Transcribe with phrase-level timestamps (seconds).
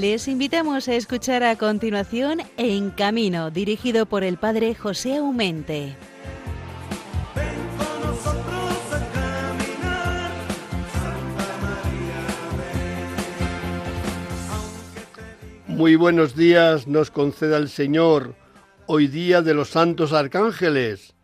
[0.00, 5.96] Les invitamos a escuchar a continuación En Camino, dirigido por el padre José Aumente.
[15.66, 18.34] Muy buenos días nos conceda el Señor
[18.84, 21.14] hoy día de los santos arcángeles.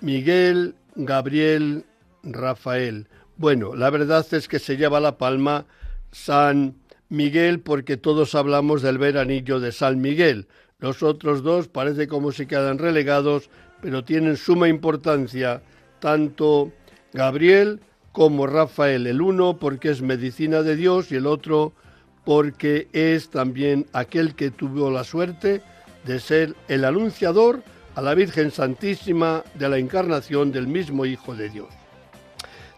[0.00, 1.84] Miguel, Gabriel,
[2.22, 3.08] Rafael.
[3.36, 5.66] Bueno, la verdad es que se lleva la palma
[6.12, 6.81] San
[7.12, 10.48] Miguel porque todos hablamos del veranillo de San Miguel.
[10.78, 13.50] Los otros dos parece como si quedan relegados,
[13.82, 15.60] pero tienen suma importancia,
[16.00, 16.72] tanto
[17.12, 17.80] Gabriel
[18.12, 21.74] como Rafael, el uno porque es medicina de Dios y el otro
[22.24, 25.60] porque es también aquel que tuvo la suerte
[26.06, 27.62] de ser el anunciador
[27.94, 31.68] a la Virgen Santísima de la encarnación del mismo Hijo de Dios.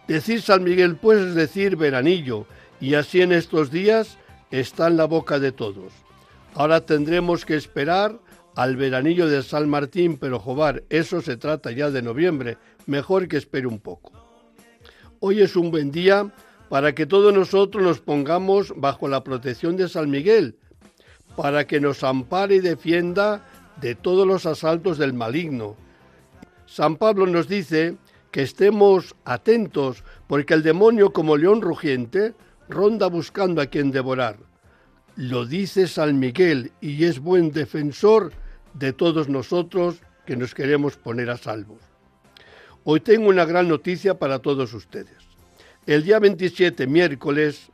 [0.08, 2.46] Decir San Miguel pues es decir veranillo,
[2.80, 4.18] y así en estos días
[4.60, 5.92] está en la boca de todos.
[6.54, 8.18] Ahora tendremos que esperar
[8.54, 13.36] al veranillo de San Martín, pero Jobar, eso se trata ya de noviembre, mejor que
[13.36, 14.12] espere un poco.
[15.18, 16.32] Hoy es un buen día
[16.68, 20.56] para que todos nosotros nos pongamos bajo la protección de San Miguel,
[21.36, 23.44] para que nos ampare y defienda
[23.80, 25.76] de todos los asaltos del maligno.
[26.66, 27.96] San Pablo nos dice
[28.30, 32.34] que estemos atentos, porque el demonio como león rugiente
[32.68, 34.38] ronda buscando a quien devorar.
[35.16, 38.32] Lo dice San Miguel y es buen defensor
[38.72, 41.78] de todos nosotros que nos queremos poner a salvo.
[42.84, 45.16] Hoy tengo una gran noticia para todos ustedes.
[45.86, 47.70] El día 27, miércoles,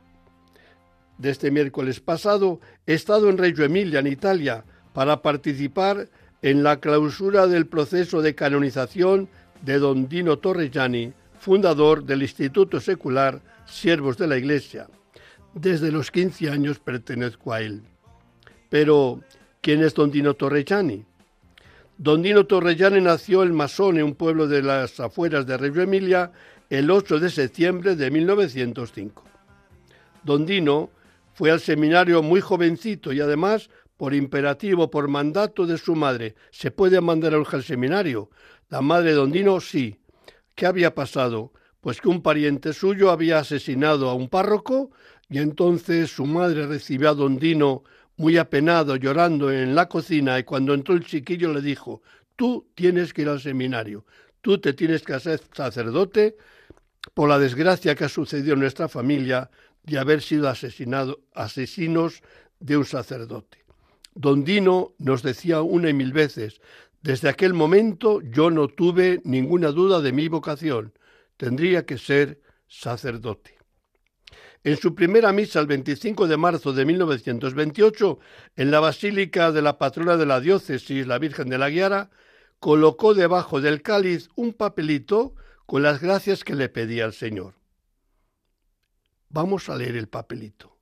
[1.17, 6.09] de este miércoles pasado, he estado en Reggio Emilia, en Italia, para participar
[6.41, 9.29] en la clausura del proceso de canonización
[9.61, 14.87] de don Dino Torreggiani, fundador del Instituto Secular Siervos de la Iglesia.
[15.53, 17.83] Desde los 15 años pertenezco a él.
[18.69, 19.21] Pero,
[19.61, 21.05] ¿quién es don Dino Torreggiani?
[21.97, 26.31] Don Dino Torreggiani nació en Masone, un pueblo de las afueras de Reggio Emilia,
[26.69, 29.23] el 8 de septiembre de 1905.
[30.23, 30.89] Don Dino
[31.33, 36.71] fue al seminario muy jovencito y además, por imperativo, por mandato de su madre, ¿se
[36.71, 38.29] puede mandar a al seminario?
[38.69, 39.97] La madre de Don Dino sí.
[40.55, 41.51] ¿Qué había pasado?
[41.81, 44.91] Pues que un pariente suyo había asesinado a un párroco
[45.29, 47.83] y entonces su madre recibió a Don Dino
[48.17, 52.01] muy apenado, llorando en la cocina y cuando entró el chiquillo le dijo,
[52.35, 54.05] tú tienes que ir al seminario,
[54.41, 56.37] tú te tienes que hacer sacerdote
[57.13, 59.49] por la desgracia que ha sucedido en nuestra familia
[59.83, 62.21] de haber sido asesinado, asesinos
[62.59, 63.65] de un sacerdote.
[64.13, 66.61] Don Dino nos decía una y mil veces,
[67.01, 70.93] desde aquel momento yo no tuve ninguna duda de mi vocación,
[71.41, 73.57] tendría que ser sacerdote.
[74.63, 78.19] En su primera misa el 25 de marzo de 1928,
[78.57, 82.11] en la Basílica de la Patrona de la Diócesis, la Virgen de la Guiara,
[82.59, 85.33] colocó debajo del cáliz un papelito
[85.65, 87.55] con las gracias que le pedía al Señor.
[89.29, 90.77] Vamos a leer el papelito.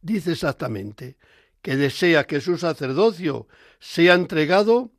[0.00, 1.16] Dice exactamente
[1.60, 3.48] que desea que su sacerdocio
[3.80, 4.92] sea entregado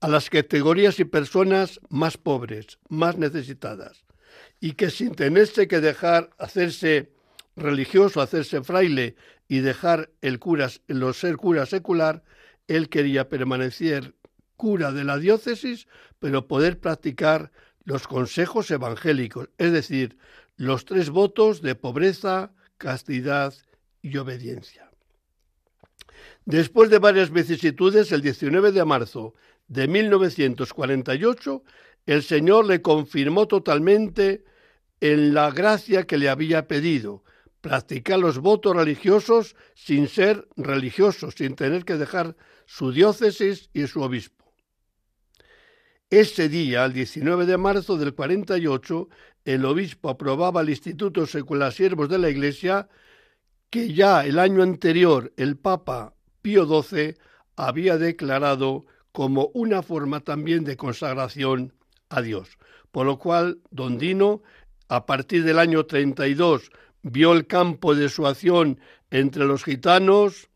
[0.00, 4.04] a las categorías y personas más pobres, más necesitadas,
[4.60, 7.12] y que sin tenerse que dejar hacerse
[7.56, 9.16] religioso, hacerse fraile
[9.48, 12.22] y dejar el cura, ser cura secular,
[12.68, 14.14] él quería permanecer
[14.56, 15.88] cura de la diócesis,
[16.18, 17.50] pero poder practicar
[17.84, 20.18] los consejos evangélicos, es decir,
[20.56, 23.54] los tres votos de pobreza, castidad
[24.02, 24.90] y obediencia.
[26.44, 29.34] Después de varias vicisitudes, el 19 de marzo
[29.68, 31.62] de 1948,
[32.06, 34.44] el Señor le confirmó totalmente
[35.00, 37.22] en la gracia que le había pedido,
[37.60, 42.36] practicar los votos religiosos sin ser religioso, sin tener que dejar
[42.66, 44.52] su diócesis y su obispo.
[46.10, 49.08] Ese día, el 19 de marzo del 48,
[49.44, 52.88] el obispo aprobaba al Instituto Secular Siervos de la Iglesia
[53.70, 57.16] que ya el año anterior el Papa Pío XII
[57.56, 58.86] había declarado
[59.18, 61.72] como una forma también de consagración
[62.08, 62.56] a Dios.
[62.92, 64.44] Por lo cual, don Dino,
[64.86, 66.70] a partir del año 32,
[67.02, 68.78] vio el campo de su acción
[69.10, 70.50] entre los gitanos,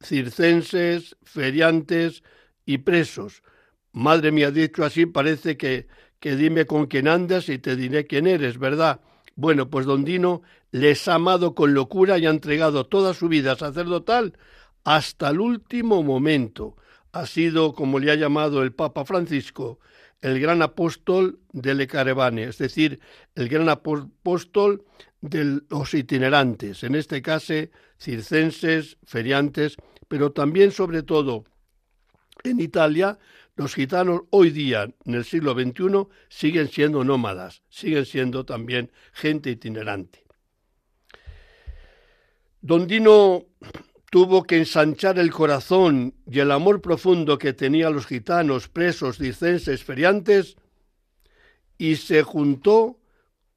[0.00, 2.22] circenses, feriantes
[2.64, 3.42] y presos,
[3.90, 5.88] Madre mía, dicho así, parece que,
[6.20, 9.00] que dime con quién andas y te diré quién eres, ¿verdad?
[9.34, 13.56] Bueno, pues don Dino les ha amado con locura y ha entregado toda su vida
[13.56, 14.38] sacerdotal
[14.84, 16.76] hasta el último momento.
[17.16, 19.80] Ha sido, como le ha llamado el Papa Francisco,
[20.20, 23.00] el gran apóstol del Caravane, es decir,
[23.34, 24.84] el gran apóstol
[25.22, 27.54] de los itinerantes, en este caso
[27.98, 29.76] circenses, feriantes,
[30.08, 31.46] pero también, sobre todo,
[32.44, 33.18] en Italia,
[33.54, 39.48] los gitanos hoy día, en el siglo XXI, siguen siendo nómadas, siguen siendo también gente
[39.48, 40.22] itinerante.
[42.60, 43.46] Don Dino
[44.10, 49.84] tuvo que ensanchar el corazón y el amor profundo que tenía los gitanos, presos, circenses,
[49.84, 50.56] feriantes,
[51.78, 52.98] y se juntó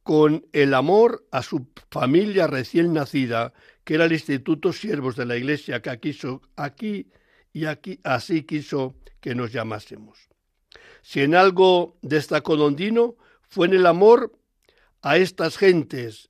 [0.04, 3.54] con el amor a su familia recién nacida,
[3.84, 6.18] que era el Instituto Siervos de la Iglesia, que aquí,
[6.56, 7.08] aquí
[7.54, 10.30] y aquí así quiso que nos llamásemos.
[11.02, 13.16] Si en algo destacó Don Dino,
[13.48, 14.34] fue en el amor
[15.02, 16.30] a estas gentes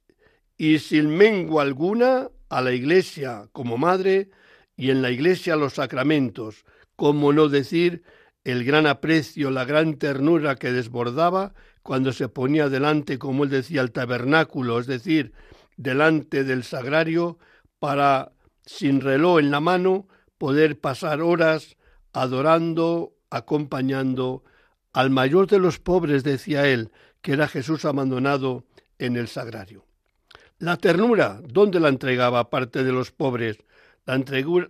[0.58, 4.30] y sin mengua alguna a la Iglesia como madre
[4.76, 6.66] y en la Iglesia los sacramentos,
[6.96, 8.04] como no decir
[8.44, 11.54] el gran aprecio, la gran ternura que desbordaba
[11.84, 15.34] cuando se ponía delante, como él decía, el tabernáculo, es decir,
[15.78, 17.38] delante del sagrario,
[17.80, 18.32] para,
[18.66, 20.08] sin reloj en la mano,
[20.38, 21.78] poder pasar horas
[22.14, 24.44] adorando, acompañando
[24.94, 26.92] al mayor de los pobres, decía él,
[27.22, 28.66] que era Jesús abandonado
[28.98, 29.89] en el sagrario.
[30.62, 33.60] La ternura, ¿dónde la entregaba aparte de los pobres?
[34.06, 34.22] La,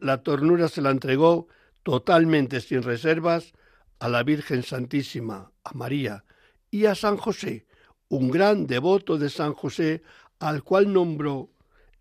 [0.01, 1.47] la ternura se la entregó
[1.81, 3.53] totalmente sin reservas
[3.97, 6.25] a la Virgen Santísima, a María
[6.69, 7.65] y a San José,
[8.07, 10.03] un gran devoto de San José,
[10.37, 11.49] al cual nombró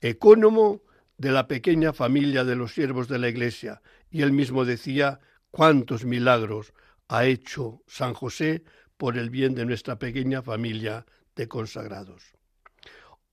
[0.02, 0.82] ecónomo
[1.16, 3.80] de la pequeña familia de los siervos de la Iglesia,
[4.10, 5.18] y él mismo decía
[5.50, 6.74] cuántos milagros
[7.08, 8.64] ha hecho San José
[8.98, 12.37] por el bien de nuestra pequeña familia de consagrados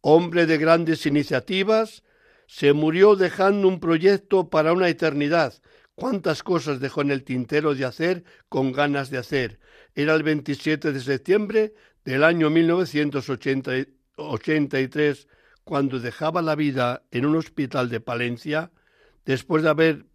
[0.07, 2.03] hombre de grandes iniciativas,
[2.45, 5.55] se murió dejando un proyecto para una eternidad.
[5.95, 9.59] Cuántas cosas dejó en el tintero de hacer con ganas de hacer.
[9.95, 11.73] Era el 27 de septiembre
[12.03, 15.27] del año 1983
[15.63, 18.69] cuando dejaba la vida en un hospital de Palencia
[19.25, 20.05] después de haber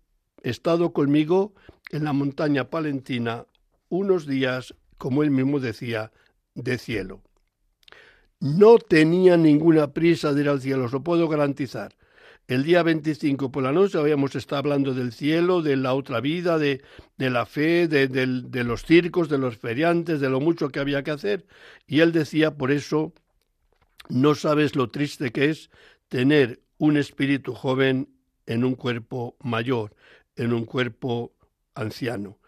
[0.45, 1.53] estado conmigo
[1.91, 3.45] en la montaña palentina
[3.89, 6.13] unos días, como él mismo decía,
[6.55, 7.25] de cielo.
[8.41, 11.95] No tenía ninguna prisa de ir al cielo, os lo puedo garantizar.
[12.49, 16.59] El día 25 por la noche habíamos estado hablando del cielo, de la otra vida,
[16.59, 16.83] de,
[17.19, 21.11] la fe, de, de los circos, de los feriantes, de lo mucho que había que
[21.11, 21.47] hacer.
[21.87, 23.13] Y él decía, por eso,
[24.09, 25.71] no sabes lo triste que es
[26.09, 28.09] tener un espíritu joven
[28.47, 29.95] en un cuerpo mayor,
[30.35, 31.35] en un cuerpo
[31.75, 32.39] anciano.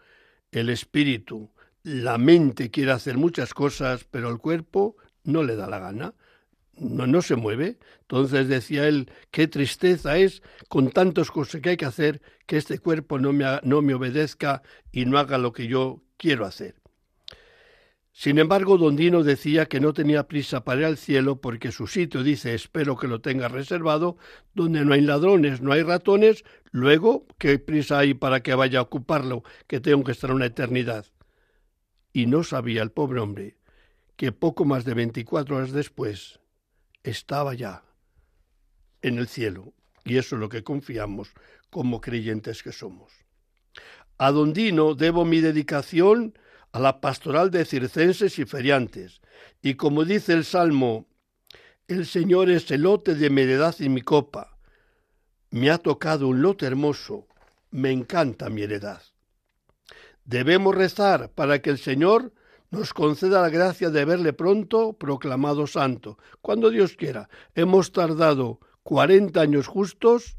[0.51, 1.51] El espíritu,
[1.83, 6.13] la mente quiere hacer muchas cosas, pero el cuerpo no le da la gana,
[6.77, 7.77] no, se mueve.
[8.01, 12.79] Entonces decía él, qué tristeza es con tantas cosas que hay que hacer que este
[12.79, 16.75] cuerpo no me, no me obedezca y no haga lo que yo quiero hacer.
[18.15, 21.87] Sin embargo, don Dino decía que no tenía prisa para ir al cielo porque su
[21.87, 24.17] sitio, dice, espero que lo tenga reservado,
[24.53, 28.83] donde no hay ladrones, no hay ratones, luego, ¿qué prisa hay para que vaya a
[28.83, 31.07] ocuparlo, que tengo que estar una eternidad?
[32.11, 33.57] Y no sabía el pobre hombre
[34.15, 36.39] que poco más de 24 horas después
[37.03, 37.83] estaba ya
[39.01, 39.73] en el cielo,
[40.05, 41.33] y eso es lo que confiamos
[41.69, 43.11] como creyentes que somos.
[44.17, 46.37] A Don Dino debo mi dedicación
[46.71, 49.21] a la pastoral de circenses y feriantes,
[49.61, 51.07] y como dice el Salmo,
[51.87, 54.57] el Señor es el lote de mi heredad y mi copa.
[55.49, 57.27] Me ha tocado un lote hermoso,
[57.69, 59.01] me encanta mi heredad.
[60.25, 62.33] Debemos rezar para que el Señor
[62.73, 67.29] nos conceda la gracia de verle pronto proclamado santo, cuando Dios quiera.
[67.53, 70.37] Hemos tardado 40 años justos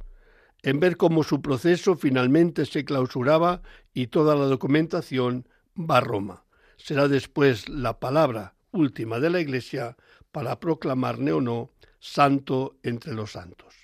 [0.65, 3.63] en ver cómo su proceso finalmente se clausuraba
[3.93, 5.47] y toda la documentación
[5.79, 6.45] va a Roma.
[6.77, 9.97] Será después la palabra última de la Iglesia
[10.33, 13.77] para proclamarle o no santo entre los santos.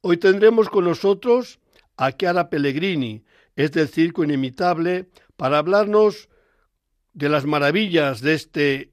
[0.00, 1.60] Hoy tendremos con nosotros
[1.98, 6.27] a Chiara Pellegrini, es del circo inimitable, para hablarnos
[7.18, 8.92] de las maravillas de, este,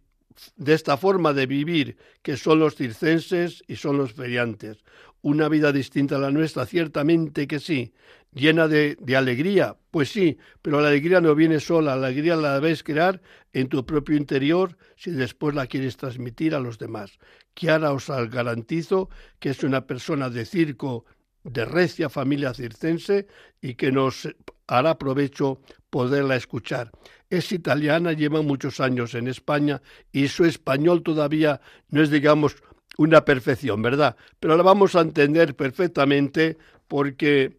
[0.55, 4.83] de esta forma de vivir que son los circenses y son los feriantes.
[5.21, 7.93] Una vida distinta a la nuestra, ciertamente que sí,
[8.33, 12.59] llena de, de, alegría, pues sí, pero la alegría no viene sola, la alegría la
[12.59, 13.21] debes crear
[13.53, 17.19] en tu propio interior si después la quieres transmitir a los demás.
[17.53, 21.05] Kiara os garantizo que es una persona de circo
[21.43, 23.27] de recia familia circense
[23.61, 24.27] y que nos
[24.65, 26.91] hará provecho poderla escuchar.
[27.29, 32.55] Es italiana, lleva muchos años en España y su español todavía no es, digamos,
[32.97, 34.15] una perfección, ¿verdad?
[34.39, 37.57] Pero la vamos a entender perfectamente porque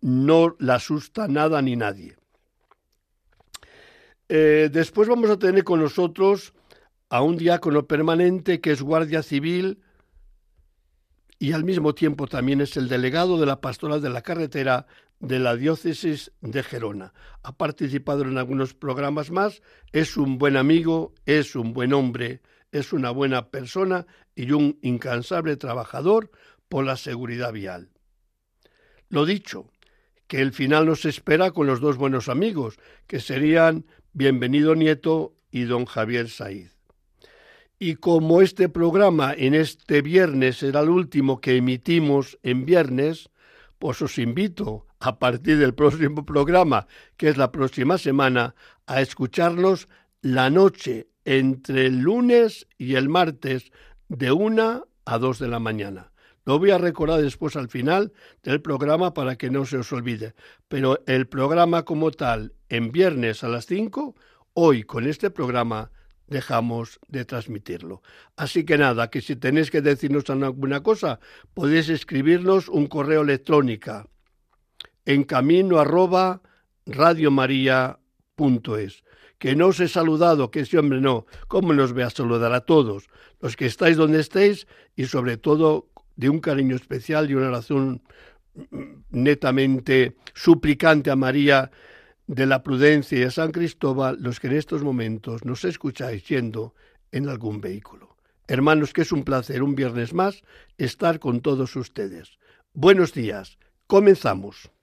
[0.00, 2.16] no la asusta nada ni nadie.
[4.28, 6.54] Eh, después vamos a tener con nosotros
[7.10, 9.82] a un diácono permanente que es guardia civil
[11.38, 14.86] y al mismo tiempo también es el delegado de la pastoral de la carretera
[15.24, 17.12] de la diócesis de Gerona.
[17.42, 19.62] Ha participado en algunos programas más,
[19.92, 25.56] es un buen amigo, es un buen hombre, es una buena persona y un incansable
[25.56, 26.30] trabajador
[26.68, 27.90] por la seguridad vial.
[29.08, 29.70] Lo dicho,
[30.26, 35.64] que el final nos espera con los dos buenos amigos, que serían Bienvenido Nieto y
[35.64, 36.76] don Javier Saiz.
[37.78, 43.30] Y como este programa en este viernes será el último que emitimos en viernes,
[43.84, 46.86] pues os invito a partir del próximo programa,
[47.18, 48.54] que es la próxima semana,
[48.86, 49.90] a escucharnos
[50.22, 53.72] la noche entre el lunes y el martes
[54.08, 56.12] de una a dos de la mañana.
[56.46, 60.34] Lo voy a recordar después al final del programa para que no se os olvide.
[60.66, 64.14] Pero el programa como tal, en viernes a las 5,
[64.54, 65.90] hoy con este programa
[66.26, 68.02] dejamos de transmitirlo.
[68.36, 71.20] Así que nada, que si tenéis que decirnos alguna cosa,
[71.54, 74.10] podéis escribirnos un correo electrónico
[75.04, 76.42] en camino arroba
[76.86, 79.04] radiomaria.es.
[79.38, 81.26] Que no os he saludado, que ese hombre no.
[81.48, 83.08] ¿Cómo nos voy a saludar a todos?
[83.40, 88.02] Los que estáis donde estéis y sobre todo de un cariño especial y una oración
[89.10, 91.70] netamente suplicante a María
[92.26, 96.74] de la prudencia y a San Cristóbal, los que en estos momentos nos escucháis yendo
[97.12, 98.16] en algún vehículo.
[98.48, 100.42] Hermanos, que es un placer un viernes más
[100.78, 102.38] estar con todos ustedes.
[102.72, 103.58] Buenos días.
[103.86, 104.73] Comenzamos.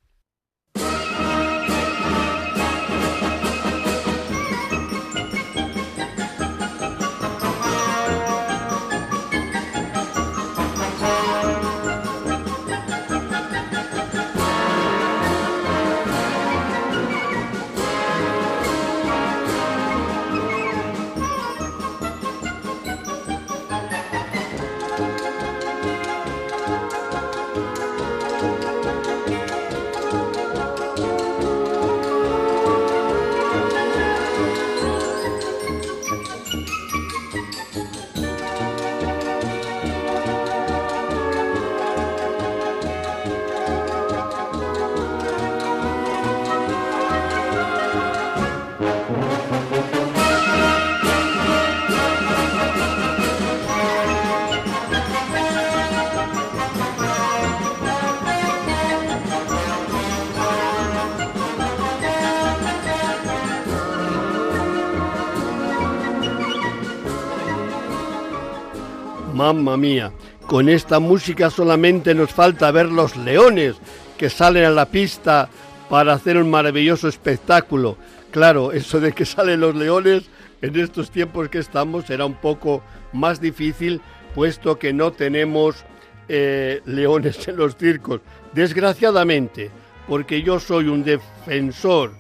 [69.54, 70.14] Mamma mía,
[70.48, 73.76] con esta música solamente nos falta ver los leones
[74.18, 75.50] que salen a la pista
[75.90, 77.98] para hacer un maravilloso espectáculo.
[78.32, 80.30] Claro, eso de que salen los leones
[80.62, 82.82] en estos tiempos que estamos será un poco
[83.12, 84.00] más difícil,
[84.34, 85.84] puesto que no tenemos
[86.30, 88.22] eh, leones en los circos.
[88.54, 89.70] Desgraciadamente,
[90.08, 92.14] porque yo soy un defensor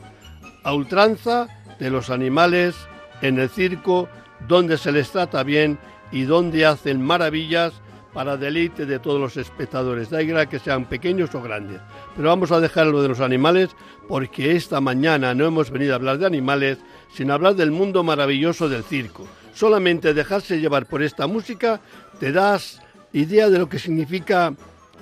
[0.64, 1.48] a ultranza
[1.80, 2.76] de los animales
[3.22, 4.10] en el circo,
[4.50, 5.80] donde se les trata bien
[6.12, 7.74] y donde hacen maravillas
[8.13, 11.80] para deleite de todos los espectadores, da igual que sean pequeños o grandes.
[12.15, 13.70] Pero vamos a dejar lo de los animales
[14.08, 16.80] porque esta mañana no hemos venido a hablar de animales,
[17.13, 19.25] sino hablar del mundo maravilloso del circo.
[19.53, 21.80] Solamente dejarse llevar por esta música
[22.20, 22.82] te das
[23.13, 24.53] idea de lo que significa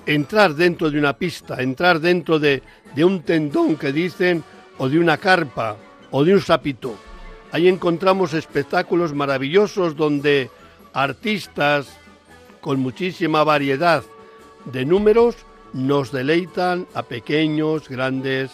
[0.06, 2.62] entrar dentro de una pista, entrar dentro de,
[2.94, 4.42] de un tendón que dicen,
[4.78, 5.76] o de una carpa,
[6.10, 6.96] o de un sapito.
[7.52, 10.50] Ahí encontramos espectáculos maravillosos donde
[10.92, 11.98] artistas
[12.60, 14.02] con muchísima variedad
[14.66, 15.36] de números
[15.72, 18.50] nos deleitan a pequeños, grandes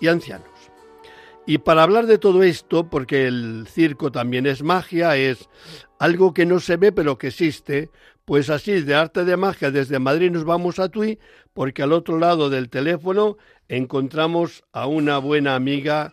[0.00, 0.48] y ancianos.
[1.46, 5.48] Y para hablar de todo esto, porque el circo también es magia, es
[5.98, 7.90] algo que no se ve pero que existe,
[8.24, 11.18] pues así de arte de magia desde Madrid nos vamos a Tui,
[11.54, 16.12] porque al otro lado del teléfono encontramos a una buena amiga,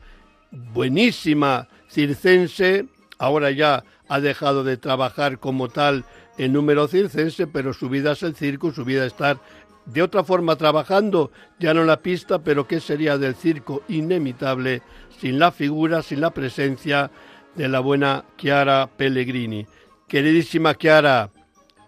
[0.51, 2.86] buenísima circense,
[3.18, 6.06] ahora ya ha dejado de trabajar como tal
[6.38, 9.38] en número circense, pero su vida es el circo, su vida es estar
[9.86, 14.82] de otra forma trabajando, ya no en la pista, pero ¿qué sería del circo inimitable
[15.20, 17.12] sin la figura, sin la presencia
[17.56, 19.68] de la buena Chiara Pellegrini?
[20.08, 21.30] Queridísima Chiara,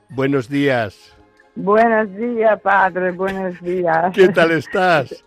[0.10, 1.16] buenos días.
[1.56, 4.14] Buenos días, padre, buenos días.
[4.14, 5.24] ¿Qué tal estás?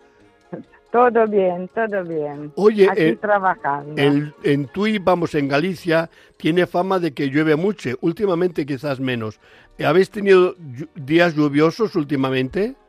[0.91, 2.51] Todo bien, todo bien.
[2.55, 4.01] Oye, Aquí en, trabajando.
[4.01, 9.39] en, en Tui, vamos, en Galicia, tiene fama de que llueve mucho, últimamente quizás menos.
[9.83, 10.55] ¿Habéis tenido
[10.95, 12.75] días lluviosos últimamente?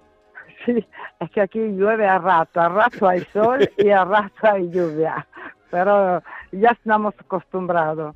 [0.65, 0.87] Sí,
[1.19, 5.27] es que aquí llueve a rato, a rato hay sol y a rato hay lluvia,
[5.73, 8.15] pero ya estamos acostumbrados.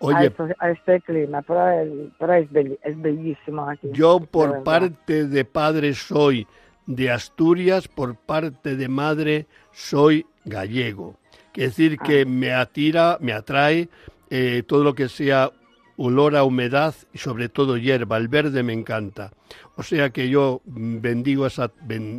[0.00, 3.88] Oye, a, este clima, pero, es, bellísimo aquí.
[3.92, 6.46] Yo por parte de padre soy
[6.90, 11.16] de Asturias, por parte de madre soy gallego.
[11.52, 12.24] Quiere decir que ah.
[12.28, 13.88] me atira, me atrae
[14.28, 15.52] eh, todo lo que sea
[15.96, 18.16] olor a humedad y sobre todo hierba.
[18.16, 19.32] El verde me encanta.
[19.76, 21.70] O sea que yo bendigo esa,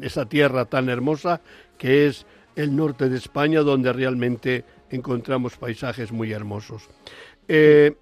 [0.02, 1.42] esa tierra tan hermosa
[1.78, 2.26] que es
[2.56, 6.90] el norte de España, donde realmente encontramos paisajes muy hermosos.
[7.48, 7.96] Eh,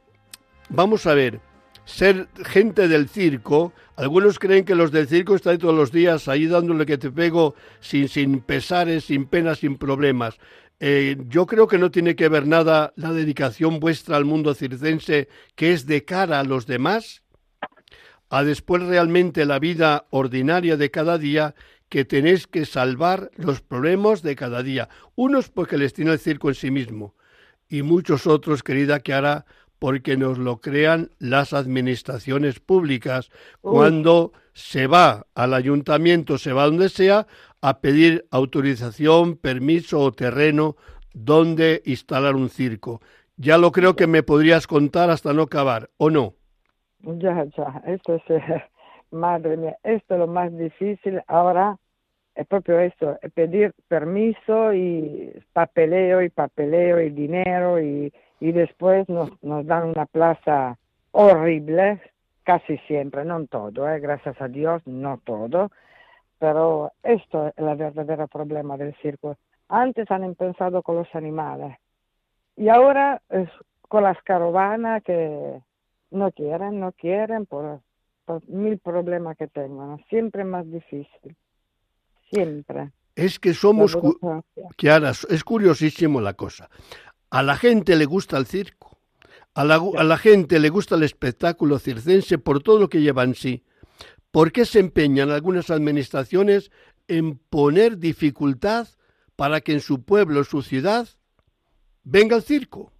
[0.69, 1.39] vamos a ver,
[1.89, 6.45] ser gente del circo, algunos creen que los del circo están todos los días ahí
[6.45, 10.37] dándole que te pego sin, sin pesares, sin penas, sin problemas.
[10.79, 15.27] Eh, yo creo que no tiene que ver nada la dedicación vuestra al mundo circense,
[15.55, 17.23] que es de cara a los demás,
[18.29, 21.55] a después realmente la vida ordinaria de cada día,
[21.89, 24.89] que tenéis que salvar los problemas de cada día.
[25.15, 27.15] Unos porque les tiene el circo en sí mismo,
[27.67, 29.45] y muchos otros, querida Kiara,
[29.79, 33.31] porque nos lo crean las administraciones públicas.
[33.61, 37.25] Cuando se va al ayuntamiento, se va donde sea,
[37.61, 40.75] a pedir autorización, permiso o terreno
[41.13, 43.01] donde instalar un circo.
[43.37, 46.33] Ya lo creo que me podrías contar hasta no acabar, ¿o no?
[46.99, 48.23] Ya, ya, esto es,
[49.11, 51.77] madre mía, esto es lo más difícil ahora,
[52.35, 59.31] es propio eso, pedir permiso y papeleo y papeleo y dinero y, y después nos,
[59.43, 60.77] nos dan una plaza
[61.11, 62.01] horrible,
[62.43, 65.71] casi siempre, no todo, eh, gracias a Dios, no todo,
[66.39, 69.37] pero esto es el verdadero problema del circo.
[69.67, 71.77] Antes han pensado con los animales
[72.55, 73.49] y ahora es
[73.81, 75.61] con las caravanas que
[76.11, 77.81] no quieren, no quieren por,
[78.47, 80.03] mil problemas que tengan.
[80.09, 81.35] Siempre más difícil.
[82.31, 82.91] Siempre.
[83.15, 83.97] Es que somos,
[84.77, 86.69] Kiara, es curiosísimo la cosa.
[87.29, 88.97] A la gente le gusta el circo.
[89.53, 93.23] A la, a la, gente le gusta el espectáculo circense por todo lo que lleva
[93.23, 93.63] en sí.
[94.31, 96.71] ¿Por qué se empeñan algunas administraciones
[97.07, 98.87] en poner dificultad
[99.35, 101.07] para que en su pueblo, su ciudad,
[102.03, 102.91] venga el circo?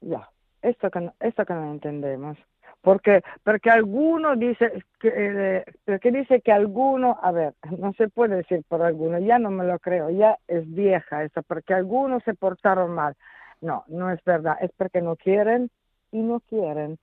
[0.00, 0.28] Ya,
[0.62, 2.38] esto que no, esto que no entendemos.
[2.80, 5.64] Porque, porque alguno dice que, eh,
[6.10, 9.78] dice que alguno, a ver, no se puede decir por alguno, ya no me lo
[9.78, 13.16] creo, ya es vieja eso, porque algunos se portaron mal.
[13.60, 15.70] No, no es verdad, es porque no quieren
[16.12, 16.98] y no quieren.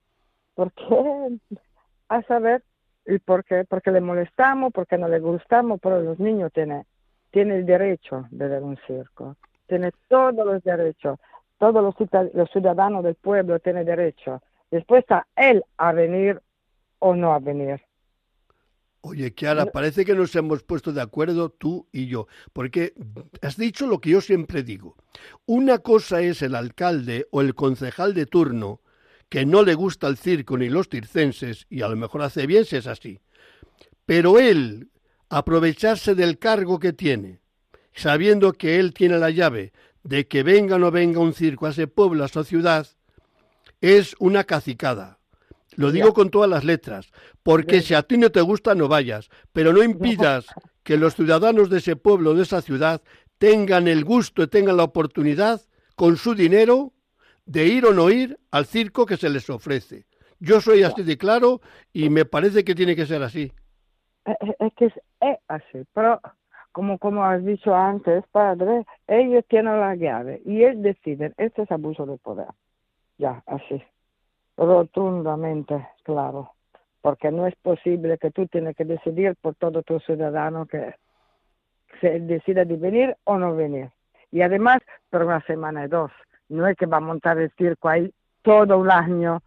[0.54, 1.38] ¿Por qué?
[2.08, 2.62] A saber,
[3.06, 3.64] ¿Y por qué?
[3.64, 6.84] Porque le molestamos, porque no le gustamos, pero los niños tienen,
[7.30, 9.36] tienen el derecho de ver un circo.
[9.68, 11.18] Tienen todos los derechos.
[11.58, 14.42] Todos los, ciudadanos del pueblo tienen derecho.
[14.70, 16.42] Después está él a venir
[16.98, 17.80] o no a venir.
[19.08, 22.92] Oye, Kiara, parece que nos hemos puesto de acuerdo tú y yo, porque
[23.40, 24.96] has dicho lo que yo siempre digo.
[25.46, 28.80] Una cosa es el alcalde o el concejal de turno
[29.28, 32.64] que no le gusta el circo ni los circenses, y a lo mejor hace bien
[32.64, 33.20] si es así.
[34.06, 34.90] Pero él,
[35.28, 37.38] aprovecharse del cargo que tiene,
[37.94, 41.70] sabiendo que él tiene la llave de que venga o no venga un circo a
[41.70, 42.88] ese pueblo, a esa ciudad,
[43.80, 45.20] es una cacicada.
[45.76, 47.12] Lo digo con todas las letras,
[47.46, 50.46] porque si a ti no te gusta, no vayas, pero no impidas
[50.82, 53.00] que los ciudadanos de ese pueblo, de esa ciudad,
[53.38, 55.60] tengan el gusto y tengan la oportunidad,
[55.94, 56.92] con su dinero,
[57.44, 60.06] de ir o no ir al circo que se les ofrece.
[60.40, 61.60] Yo soy así de claro
[61.92, 63.52] y me parece que tiene que ser así.
[64.24, 66.20] Eh, eh, es que es así, pero
[66.72, 71.32] como, como has dicho antes, padre, ellos tienen la llave y ellos deciden.
[71.38, 72.48] Este es abuso de poder.
[73.18, 73.80] Ya, así.
[74.56, 76.55] Rotundamente, claro.
[77.06, 80.96] Porque no es posible que tú tienes que decidir por todo tu ciudadano que
[82.00, 83.90] se decida de venir o no venir.
[84.32, 86.10] Y además, por una semana y dos
[86.48, 89.40] no es que va a montar el circo ahí todo un año.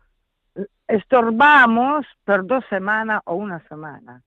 [0.88, 4.22] Estorbamos por dos semanas o una semana.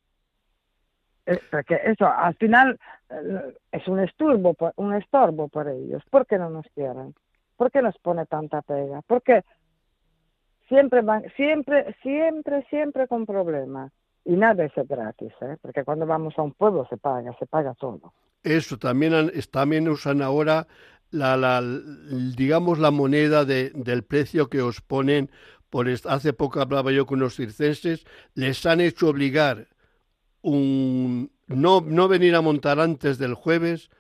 [1.25, 6.03] Eh, porque eso al final eh, es un estorbo, un estorbo por ellos.
[6.11, 7.15] ¿Por qué no nos quieren?
[7.57, 9.01] ¿Por qué nos pone tanta pega?
[9.07, 9.43] Porque
[10.69, 13.93] siempre van, siempre, siempre, siempre con problemas.
[14.25, 15.57] Y nada es gratis, ¿eh?
[15.61, 18.13] porque cuando vamos a un pueblo se paga, se paga todo.
[18.45, 20.67] Eso, también, también usan ahora
[21.11, 21.61] la, la,
[22.37, 25.31] digamos, la moneda de, del precio que os ponen.
[25.71, 29.69] Por hace poco hablaba yo con unos circenses, les han hecho obligar
[30.43, 33.91] un, no, no venir a montar antes del jueves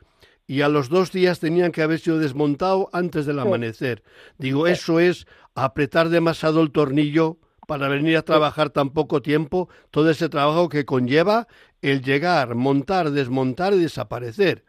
[0.53, 4.03] y a los dos días tenían que haber sido desmontado antes del amanecer.
[4.39, 10.11] Digo, eso es apretar demasiado el tornillo para venir a trabajar tan poco tiempo, todo
[10.11, 11.47] ese trabajo que conlleva
[11.81, 14.65] el llegar, montar, desmontar y desaparecer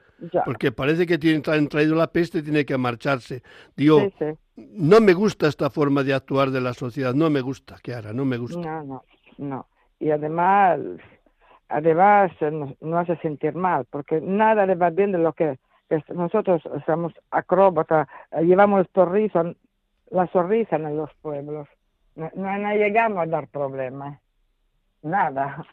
[0.46, 3.44] porque parece que tienen, han traído la peste y tiene que marcharse.
[3.76, 4.10] Digo,
[4.56, 8.26] no me gusta esta forma de actuar de la sociedad, no me gusta, Kiara, no
[8.26, 8.60] me gusta.
[8.60, 9.04] No, no,
[9.38, 9.68] no.
[10.00, 10.80] Y además,
[11.70, 15.60] además nos, hace sentir mal, porque nada le va bien de lo que,
[16.14, 18.08] nosotros somos acróbatas,
[18.42, 19.54] llevamos sonrisa,
[20.10, 21.68] la sonrisa en los pueblos.
[22.16, 24.20] No, no, llegamos a dar problemas,
[25.02, 25.66] nada.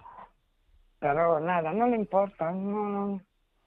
[0.98, 3.20] Pero nada, no le importa, no,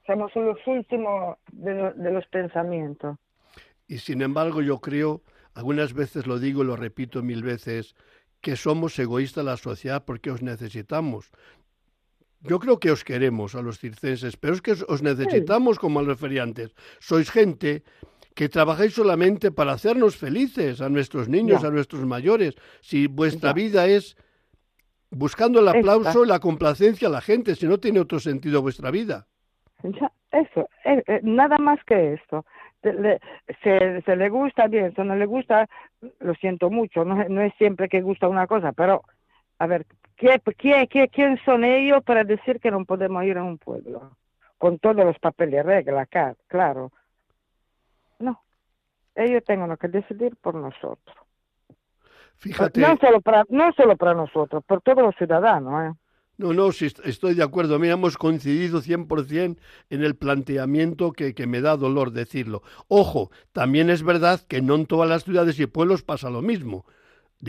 [0.06, 3.16] somos los últimos de los pensamientos.
[3.86, 5.22] Y sin embargo yo creo,
[5.54, 7.94] algunas veces lo digo y lo repito mil veces,
[8.40, 11.30] que somos egoístas la sociedad porque os necesitamos.
[12.44, 16.02] Yo creo que os queremos a los circenses, pero es que os necesitamos como a
[16.02, 16.74] los feriantes.
[17.00, 17.82] Sois gente
[18.34, 22.54] que trabajáis solamente para hacernos felices a nuestros niños, a nuestros mayores.
[22.80, 24.16] Si vuestra vida es
[25.10, 28.90] buscando el aplauso y la complacencia a la gente, si no tiene otro sentido vuestra
[28.90, 29.26] vida.
[30.32, 32.44] eso, eh, eh, nada más que esto
[32.92, 33.20] le,
[33.62, 35.68] se, se, le gusta bien, si no le gusta,
[36.20, 39.02] lo siento mucho, no, no, es siempre que gusta una cosa, pero
[39.64, 43.42] a ver, ¿qué, qué, qué, quién son ellos para decir que no podemos ir a
[43.42, 44.16] un pueblo?
[44.58, 46.06] Con todos los papeles regla,
[46.46, 46.92] claro.
[48.18, 48.42] No,
[49.14, 51.16] ellos tienen que decidir por nosotros.
[52.36, 52.80] Fíjate.
[52.80, 55.98] No solo para, no solo para nosotros, por todos los ciudadanos, ¿eh?
[56.36, 57.78] No, no, sí, estoy de acuerdo.
[57.78, 59.56] Mira, hemos coincidido 100%
[59.88, 62.62] en el planteamiento que, que, me da dolor decirlo.
[62.88, 66.86] Ojo, también es verdad que no en todas las ciudades y pueblos pasa lo mismo.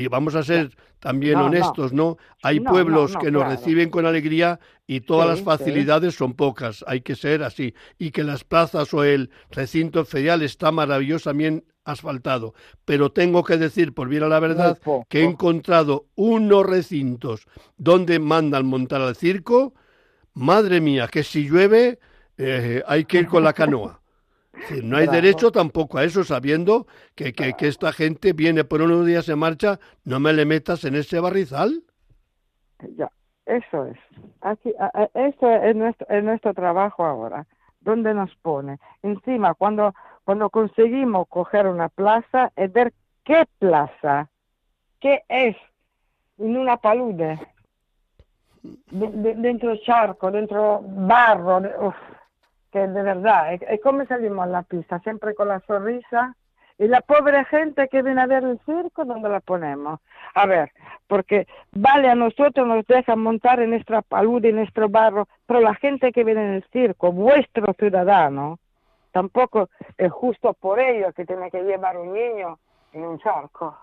[0.10, 2.18] Vamos a ser también honestos, ¿no?
[2.42, 6.84] Hay pueblos que nos reciben con alegría y todas las facilidades son pocas.
[6.88, 7.74] Hay que ser así.
[7.98, 12.54] Y que las plazas o el recinto ferial está maravillosamente asfaltado.
[12.84, 18.20] Pero tengo que decir, por bien a la verdad, que he encontrado unos recintos donde
[18.20, 19.74] mandan montar al circo.
[20.34, 22.00] Madre mía, que si llueve
[22.38, 24.02] eh, hay que ir con la canoa.
[24.84, 29.06] no hay derecho tampoco a eso, sabiendo que, que, que, esta gente viene por unos
[29.06, 31.84] días en marcha, no me le metas en ese barrizal.
[32.98, 33.10] Ya,
[33.46, 33.98] eso es.
[34.42, 34.74] Aquí,
[35.14, 37.46] eso es nuestro, es nuestro trabajo ahora.
[37.82, 38.80] ¿Dónde nos pone?
[39.04, 39.94] Encima, cuando
[40.26, 42.92] cuando conseguimos coger una plaza es ver
[43.24, 44.28] qué plaza,
[45.00, 45.56] qué es
[46.40, 47.40] en una palude,
[48.90, 51.62] dentro charco, dentro barro,
[52.76, 56.36] que de verdad, es como salimos a la pista, siempre con la sonrisa.
[56.78, 60.02] Y la pobre gente que viene a ver el circo, ¿dónde la ponemos?
[60.34, 60.74] A ver,
[61.08, 65.74] porque vale a nosotros, nos dejan montar en nuestra palude, en nuestro barro, pero la
[65.76, 68.60] gente que viene en el circo, vuestro ciudadano,
[69.14, 72.60] tampoco es justo por ello que tiene que llevar un niño
[72.92, 73.74] en un charco.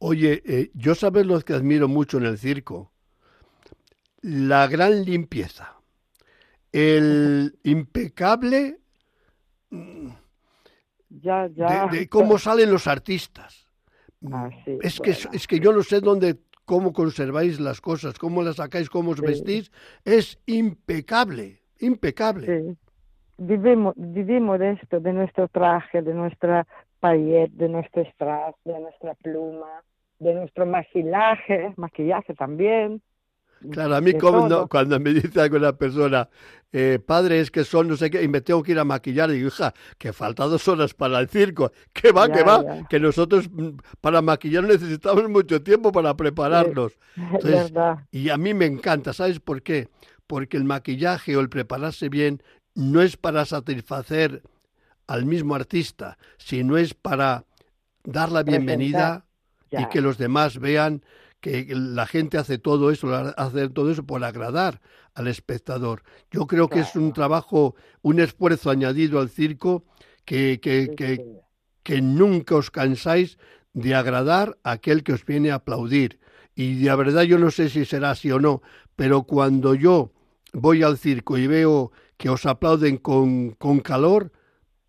[0.00, 2.90] Oye, eh, yo sabes lo que admiro mucho en el circo.
[4.22, 5.75] La gran limpieza.
[6.76, 8.78] El impecable
[11.08, 11.86] ya, ya.
[11.86, 13.66] De, cómo salen los artistas.
[14.30, 14.50] Ah,
[14.82, 18.90] es, que, es que yo no sé dónde, cómo conserváis las cosas, cómo las sacáis,
[18.90, 19.70] cómo os vestís.
[20.04, 22.76] Es impecable, impecable
[23.38, 26.66] vivimos, vivimos de esto, de nuestro traje, de nuestra
[27.00, 29.82] paillet, de nuestro strass, de nuestra pluma,
[30.18, 33.02] de nuestro maquillaje, maquillaje también.
[33.70, 36.28] Claro, a mí como cuando me dice alguna persona,
[36.72, 39.30] eh, padre, es que son no sé qué, y me tengo que ir a maquillar,
[39.30, 43.48] digo, hija, que falta dos horas para el circo, que va, que va, que nosotros
[43.50, 46.92] mm, para maquillar necesitamos mucho tiempo para prepararnos.
[48.10, 49.88] y a mí me encanta, ¿sabes por qué?
[50.26, 52.42] Porque el maquillaje o el prepararse bien
[52.74, 54.42] no es para satisfacer
[55.06, 57.44] al mismo artista, sino es para
[58.04, 59.24] dar la bienvenida
[59.70, 61.02] y que los demás vean
[61.40, 64.80] que la gente hace todo eso, hace todo eso por agradar
[65.14, 66.02] al espectador.
[66.30, 69.84] Yo creo que es un trabajo, un esfuerzo añadido al circo
[70.24, 71.24] que, que, que,
[71.82, 73.38] que nunca os cansáis
[73.72, 76.18] de agradar a aquel que os viene a aplaudir.
[76.54, 78.62] Y la verdad yo no sé si será así o no,
[78.96, 80.12] pero cuando yo
[80.52, 84.32] voy al circo y veo que os aplauden con, con calor,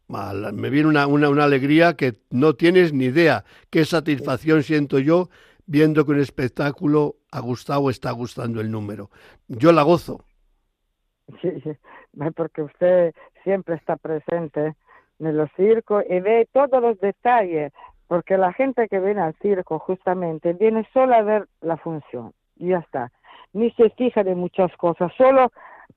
[0.07, 3.43] me viene una, una, una, alegría que no tienes ni idea.
[3.69, 5.29] Qué satisfacción siento yo
[5.67, 9.09] viendo que un espectáculo a Gustavo está gustando el número.
[9.47, 10.23] Yo la gozo.
[11.41, 11.71] Sí, sí,
[12.35, 14.75] porque usted siempre está presente
[15.19, 17.73] en los circos y ve todos los detalles,
[18.07, 22.69] porque la gente que viene al circo justamente viene solo a ver la función y
[22.69, 23.11] ya está.
[23.53, 25.51] Ni se fija de muchas cosas, solo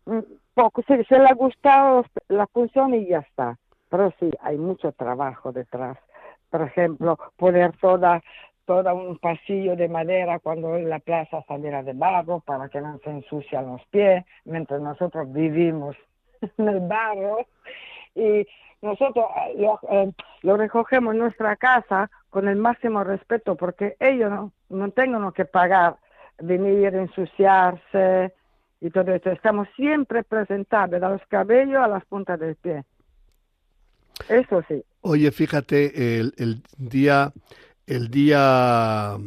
[0.06, 0.18] mm,
[0.54, 3.56] poco, se, se le ha gustado la función y ya está.
[3.88, 5.98] Pero sí, hay mucho trabajo detrás.
[6.48, 8.22] Por ejemplo, poner toda,
[8.70, 13.10] toda un pasillo de madera cuando la plaza saliera de barro para que no se
[13.10, 15.96] ensucian los pies, mientras nosotros vivimos
[16.56, 17.48] en el barro.
[18.14, 18.46] y
[18.80, 19.80] nosotros lo,
[20.42, 25.46] lo recogemos en nuestra casa con el máximo respeto porque ellos no, no tengan que
[25.46, 25.96] pagar
[26.38, 28.32] venir, ensuciarse
[28.80, 29.32] y todo esto.
[29.32, 32.84] Estamos siempre presentables, de los cabellos a las puntas del pie.
[34.28, 34.84] Eso sí.
[35.00, 37.32] Oye, fíjate, el día,
[37.90, 39.18] el día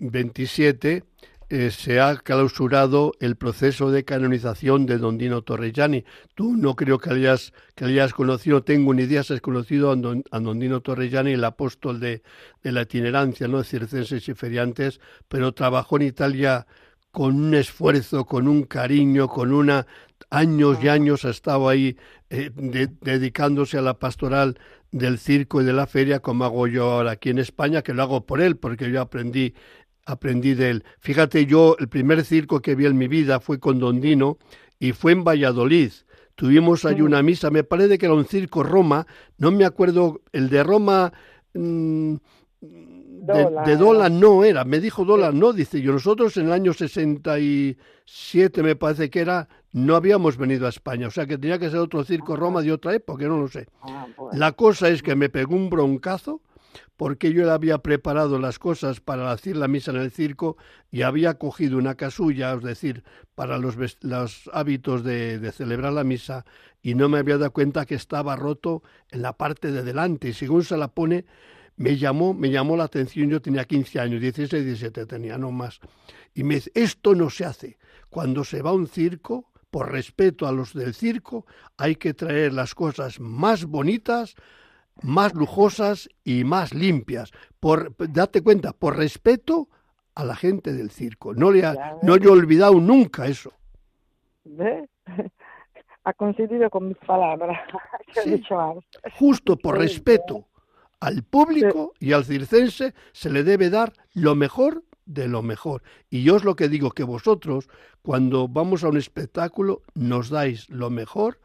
[0.00, 1.04] 27
[1.48, 6.04] eh, se ha clausurado el proceso de canonización de Don Dino Torrellani.
[6.34, 9.96] Tú no creo que hayas, que hayas conocido, tengo ni idea si has conocido a
[9.96, 12.22] Don, a Dino Torrellani, el apóstol de,
[12.64, 13.62] de, la itinerancia, ¿no?
[13.62, 16.66] circenses y feriantes, pero trabajó en Italia
[17.12, 19.86] con un esfuerzo, con un cariño, con una
[20.30, 21.96] años y años ha estado ahí
[22.30, 22.50] eh,
[23.00, 24.58] dedicándose a la pastoral
[24.90, 28.02] del circo y de la feria, como hago yo ahora aquí en España, que lo
[28.02, 29.54] hago por él, porque yo aprendí
[30.06, 30.84] aprendí de él.
[31.00, 34.38] Fíjate, yo el primer circo que vi en mi vida fue con Don Dino
[34.78, 35.92] y fue en Valladolid.
[36.34, 39.06] Tuvimos ahí una misa, me parece que era un circo Roma,
[39.38, 41.12] no me acuerdo, el de Roma...
[41.54, 42.16] Mm,
[42.60, 48.62] de, Dola no era, me dijo Dola no, dice yo, nosotros en el año 67
[48.62, 51.80] me parece que era, no habíamos venido a España, o sea que tenía que ser
[51.80, 53.66] otro circo Roma de otra época, no lo sé.
[53.82, 56.40] Ah, La cosa es que me pegó un broncazo,
[56.96, 60.56] porque yo le había preparado las cosas para hacer la misa en el circo
[60.92, 63.02] y había cogido una casulla, es decir,
[63.34, 66.44] para los, los hábitos de, de, celebrar la misa,
[66.80, 70.28] y no me había dado cuenta que estaba roto en la parte de delante.
[70.28, 71.24] Y según se la pone,
[71.74, 75.80] me llamó, me llamó la atención, yo tenía 15 años, 16, 17 tenía, no más.
[76.32, 77.76] Y me dice, esto no se hace.
[78.08, 82.52] Cuando se va a un circo, por respeto a los del circo, hay que traer
[82.52, 84.36] las cosas más bonitas,
[85.02, 87.32] más lujosas y más limpias.
[87.58, 89.68] Por, date cuenta, por respeto
[90.14, 91.34] a la gente del circo.
[91.34, 93.52] No le, ha, no le he olvidado nunca eso.
[94.44, 94.88] ¿Ve?
[96.06, 97.58] Ha coincidido con mis palabras.
[99.18, 100.46] Justo por respeto
[101.00, 105.82] al público y al circense se le debe dar lo mejor de lo mejor.
[106.10, 107.68] Y yo os lo que digo, que vosotros,
[108.02, 111.40] cuando vamos a un espectáculo, nos dais lo mejor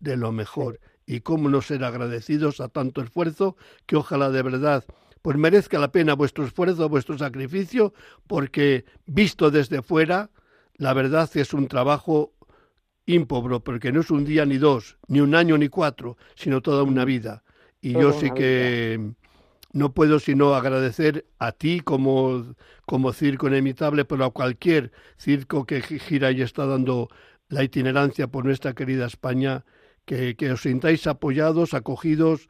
[0.00, 4.84] de lo mejor y cómo no ser agradecidos a tanto esfuerzo que ojalá de verdad
[5.22, 7.92] pues merezca la pena vuestro esfuerzo, vuestro sacrificio,
[8.26, 10.30] porque visto desde fuera,
[10.76, 12.32] la verdad es un trabajo
[13.04, 16.82] ímpobro, porque no es un día ni dos, ni un año ni cuatro, sino toda
[16.82, 17.42] una vida.
[17.80, 19.12] Y yo sí que
[19.72, 22.54] no puedo sino agradecer a ti como,
[22.86, 27.08] como circo inimitable, pero a cualquier circo que gira y está dando
[27.48, 29.64] la itinerancia por nuestra querida España,
[30.04, 32.48] que, os sintáis apoyados, acogidos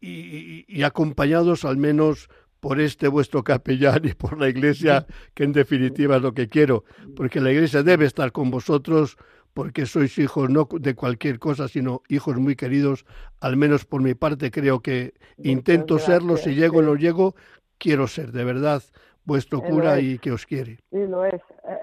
[0.00, 2.28] y, acompañados al menos
[2.60, 6.84] por este vuestro capellán y por la iglesia, que en definitiva es lo que quiero,
[7.16, 9.16] porque la iglesia debe estar con vosotros
[9.54, 13.06] porque sois hijos no de cualquier cosa, sino hijos muy queridos,
[13.40, 17.34] al menos por mi parte creo que intento serlo, si llego o no llego,
[17.78, 18.82] quiero ser de verdad
[19.24, 20.78] vuestro cura y que os quiere.
[20.90, 21.40] Sí, lo es.
[21.68, 21.78] Eh,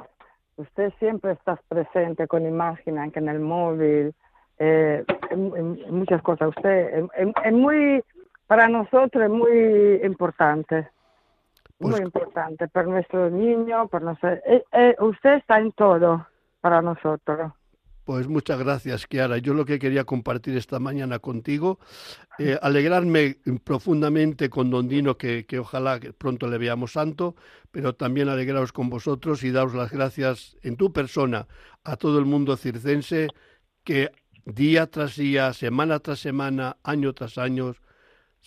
[0.57, 4.13] usted siempre está presente con imagen, aunque en el móvil,
[4.59, 6.49] eh, en, muchas cosas.
[6.49, 8.03] Usted es, muy,
[8.47, 10.87] para nosotros es muy importante.
[11.79, 14.39] Muy pues importante para nuestros niños, para nosotros.
[14.45, 16.27] Eh, eh, usted está en todo
[16.59, 17.53] para nosotros.
[18.03, 19.37] Pues muchas gracias, Kiara.
[19.37, 21.79] Yo lo que quería compartir esta mañana contigo,
[22.39, 27.35] eh, alegrarme profundamente con Don Dino, que, que, ojalá que pronto le veamos santo,
[27.69, 31.47] pero también alegraros con vosotros y daros las gracias en tu persona
[31.83, 33.27] a todo el mundo circense
[33.83, 34.11] que
[34.45, 37.75] día tras día, semana tras semana, año tras año,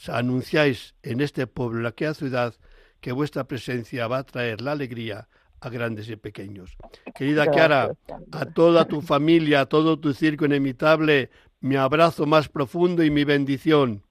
[0.09, 2.55] anunciáis en este pueblo, en aquella ciudad,
[3.01, 5.29] que vuestra presencia va a traer la alegría
[5.65, 6.77] a grandes y pequeños.
[7.15, 7.91] Querida Kiara,
[8.33, 13.25] a toda tu familia, a todo tu circo inimitable, mi abrazo más profundo y mi
[13.25, 14.03] bendición.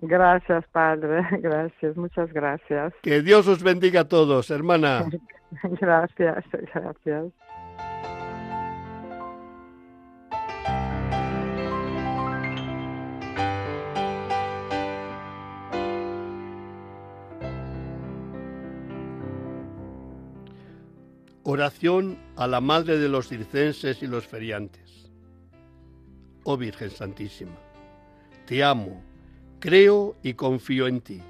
[0.00, 1.26] Gracias, Padre.
[1.40, 2.92] Gracias, muchas gracias.
[3.02, 5.04] Que Dios os bendiga a todos, hermana.
[5.80, 7.32] gracias, gracias.
[21.50, 25.10] Oración a la Madre de los circenses y los feriantes.
[26.44, 27.56] Oh Virgen Santísima,
[28.44, 29.02] te amo,
[29.58, 31.22] creo y confío en ti.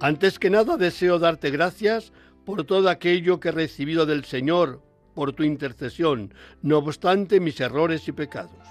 [0.00, 2.10] Antes que nada deseo darte gracias
[2.46, 4.80] por todo aquello que he recibido del Señor,
[5.14, 8.66] por tu intercesión, no obstante mis errores y pecados.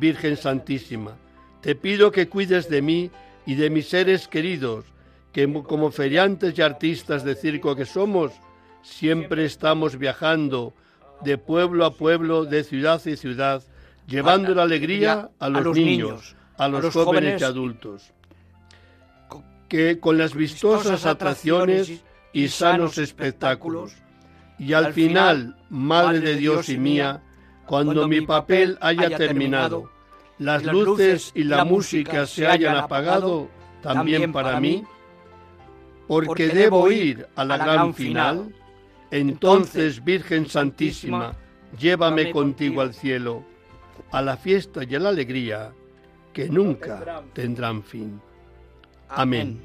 [0.00, 1.16] Virgen Santísima,
[1.60, 3.12] te pido que cuides de mí
[3.46, 4.84] y de mis seres queridos,
[5.30, 8.32] que como feriantes y artistas de circo que somos,
[8.88, 10.74] Siempre estamos viajando
[11.20, 13.62] de pueblo a pueblo, de ciudad y ciudad,
[14.08, 18.12] llevando la alegría a los, niños, a los, jóvenes, y adultos.
[19.68, 23.92] Que con las vistosas atracciones y sanos espectáculos,
[24.58, 27.22] y al final, Madre de Dios y mía,
[27.66, 29.90] cuando mi papel haya terminado,
[30.38, 33.48] las luces y la música se hayan apagado,
[33.82, 34.82] también para mí,
[36.08, 38.52] porque debo ir a la gran final,
[39.10, 41.34] entonces, Virgen Santísima,
[41.78, 43.44] llévame contigo al cielo,
[44.10, 45.72] a la fiesta y a la alegría
[46.32, 48.20] que nunca tendrán fin.
[49.08, 49.60] Amén.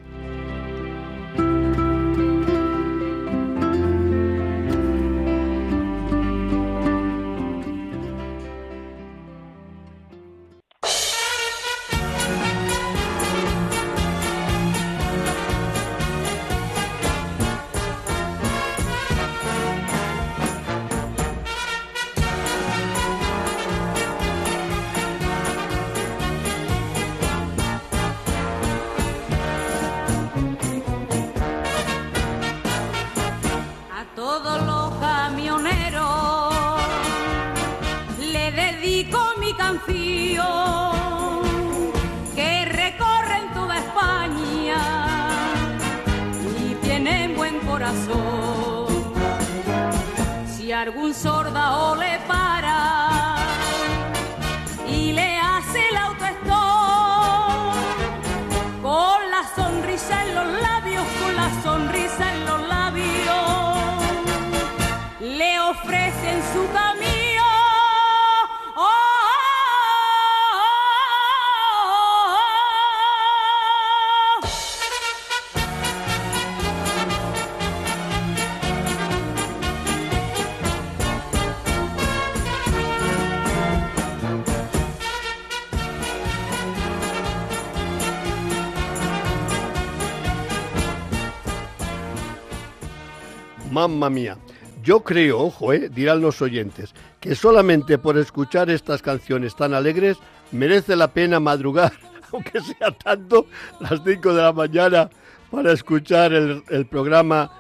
[94.10, 94.38] Mía.
[94.84, 100.18] Yo creo, ojo, eh, dirán los oyentes, que solamente por escuchar estas canciones tan alegres
[100.52, 101.94] merece la pena madrugar,
[102.34, 103.48] aunque sea tanto,
[103.80, 105.10] las 5 de la mañana
[105.50, 107.52] para escuchar el, programa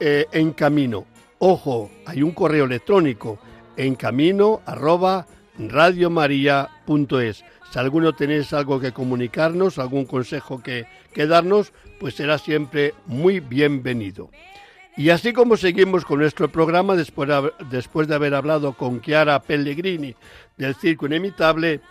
[0.00, 1.06] eh, En Camino.
[1.38, 3.38] Ojo, hay un correo electrónico,
[3.76, 5.26] en camino arroba
[5.58, 7.44] radiomaria.es.
[7.70, 13.40] Si alguno tenéis algo que comunicarnos, algún consejo que, que darnos, pues será siempre muy
[13.40, 14.30] bienvenido.
[14.96, 19.42] Y así como seguimos con nuestro programa después de, después de haber hablado con Chiara
[19.42, 20.14] Pellegrini
[20.56, 21.82] del Circo Inimitable,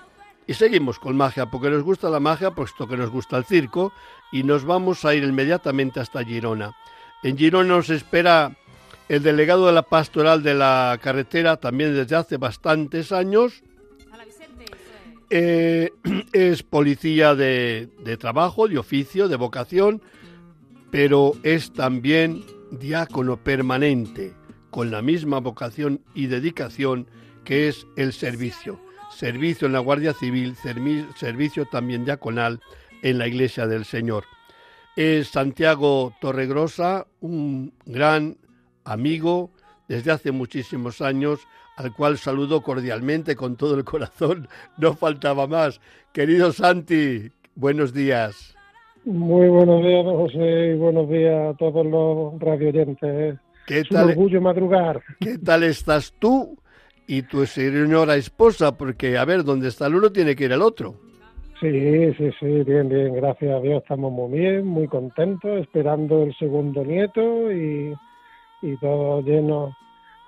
[0.47, 3.93] y seguimos con magia, porque nos gusta la magia, puesto que nos gusta el circo,
[4.31, 6.75] y nos vamos a ir inmediatamente hasta Girona.
[7.23, 8.55] En Girona nos espera
[9.07, 13.63] el delegado de la pastoral de la carretera, también desde hace bastantes años.
[15.29, 15.91] Eh,
[16.33, 20.01] es policía de trabajo, de oficio, de vocación,
[20.91, 22.43] pero es también
[22.79, 24.33] diácono permanente,
[24.69, 27.07] con la misma vocación y dedicación
[27.43, 28.79] que es el servicio.
[29.11, 30.55] Servicio en la Guardia Civil,
[31.15, 32.59] servicio también diaconal
[33.01, 34.25] en la Iglesia del Señor.
[34.95, 38.38] Es Santiago Torregrosa, un gran
[38.83, 39.51] amigo
[39.88, 44.47] desde hace muchísimos años, al cual saludo cordialmente con todo el corazón.
[44.77, 45.81] No faltaba más.
[46.13, 48.54] Querido Santi, buenos días.
[49.05, 53.37] Muy buenos días, José, y buenos días a todos los radioyentes.
[53.67, 54.99] ¿Qué es tal, un orgullo madrugar.
[55.19, 56.57] ¿Qué tal estás tú
[57.05, 58.75] y tu señora esposa?
[58.75, 60.95] Porque, a ver, ¿dónde está el uno tiene que ir el otro.
[61.61, 66.36] Sí, sí, sí, bien, bien, gracias a Dios estamos muy bien, muy contentos, esperando el
[66.38, 67.93] segundo nieto y,
[68.82, 69.75] todo lleno,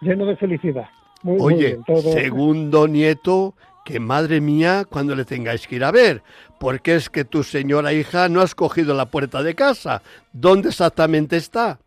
[0.02, 0.88] lleno de felicidad.
[1.24, 1.80] Oye,
[2.14, 3.56] segundo nieto,
[3.88, 6.22] que madre mía, cuando le tengáis que ir a ver,
[6.60, 10.02] porque es que tu señora hija no ha escogido la puerta de casa.
[10.34, 11.80] ¿Dónde exactamente está?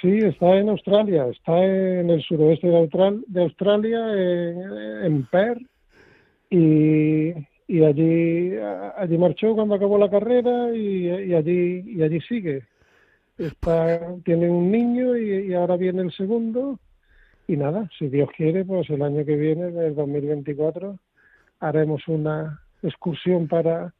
[0.00, 4.00] Sí, está en Australia, está en el suroeste de, Australia,
[5.04, 5.60] en, Perth,
[6.48, 7.32] y,
[7.82, 8.52] allí,
[8.96, 12.62] allí marchó cuando acabó la carrera y, allí, y allí sigue.
[14.24, 16.78] Tiene un niño y, y ahora viene el segundo
[17.46, 20.98] y nada, si Dios quiere, pues el año que viene, el 2024,
[21.60, 23.94] haremos una excursión para,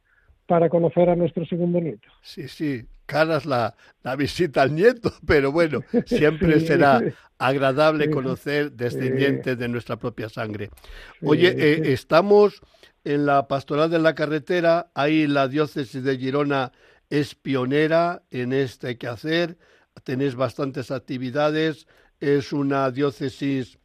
[0.45, 2.07] para conocer a nuestro segundo nieto.
[2.21, 7.01] Sí, sí, caras la, la visita al nieto, pero bueno, siempre será
[7.37, 10.69] agradable conocer descendientes de nuestra propia sangre.
[11.23, 12.61] Oye, eh, estamos
[13.03, 16.73] en la pastoral de la carretera, ahí la diócesis de Girona
[17.09, 19.57] es pionera en este quehacer,
[20.03, 21.87] tenéis bastantes actividades,
[22.19, 23.79] es una diócesis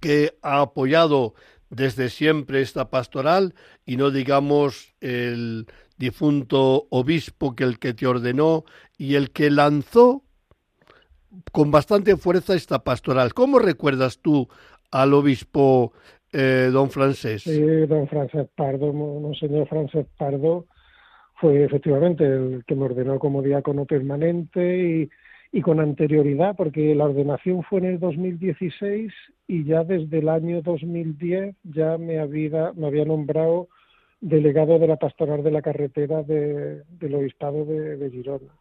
[0.00, 1.34] que ha apoyado
[1.68, 3.54] desde siempre esta pastoral
[3.86, 5.66] y no digamos el
[5.96, 8.64] difunto obispo que el que te ordenó
[8.98, 10.24] y el que lanzó
[11.52, 13.34] con bastante fuerza esta pastoral.
[13.34, 14.48] ¿Cómo recuerdas tú
[14.90, 15.92] al obispo
[16.32, 17.42] eh, don Francés?
[17.42, 20.66] Sí, don Francés Pardo, monseñor Francés Pardo,
[21.34, 25.10] fue efectivamente el que me ordenó como diácono permanente y,
[25.52, 29.12] y con anterioridad, porque la ordenación fue en el 2016
[29.48, 33.68] y ya desde el año 2010 ya me había, me había nombrado
[34.20, 38.52] delegado de la pastoral de la carretera de, del obispado de, de Girona.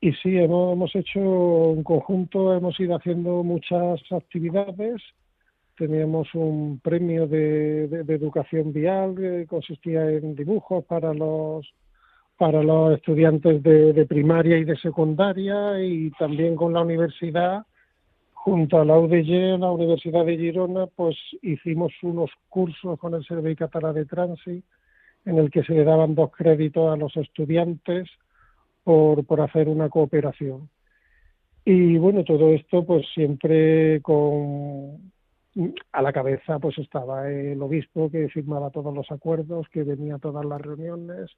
[0.00, 5.02] Y sí, hemos, hemos hecho un conjunto, hemos ido haciendo muchas actividades.
[5.76, 11.68] Teníamos un premio de, educación vial que consistía en dibujos para los
[12.38, 17.66] para los estudiantes de, primaria y de secundaria y también con la universidad,
[18.32, 23.66] junto a la UDG, la Universidad de Girona, pues hicimos unos cursos con el Servicio
[23.66, 24.66] Catalán de Tránsito
[25.24, 28.08] en el que se le daban dos créditos a los estudiantes
[28.84, 30.70] por, por hacer una cooperación.
[31.64, 35.12] Y bueno, todo esto pues siempre con
[35.92, 40.18] a la cabeza pues estaba el obispo que firmaba todos los acuerdos, que venía a
[40.18, 41.30] todas las reuniones,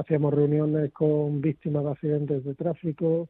[0.00, 3.28] hacíamos reuniones con víctimas de accidentes de tráfico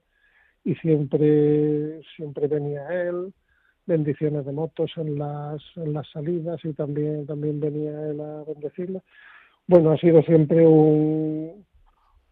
[0.65, 3.33] y siempre siempre venía él,
[3.87, 9.03] bendiciones de motos en las en las salidas y también también venía él a bendecirla.
[9.67, 11.65] Bueno, ha sido siempre un,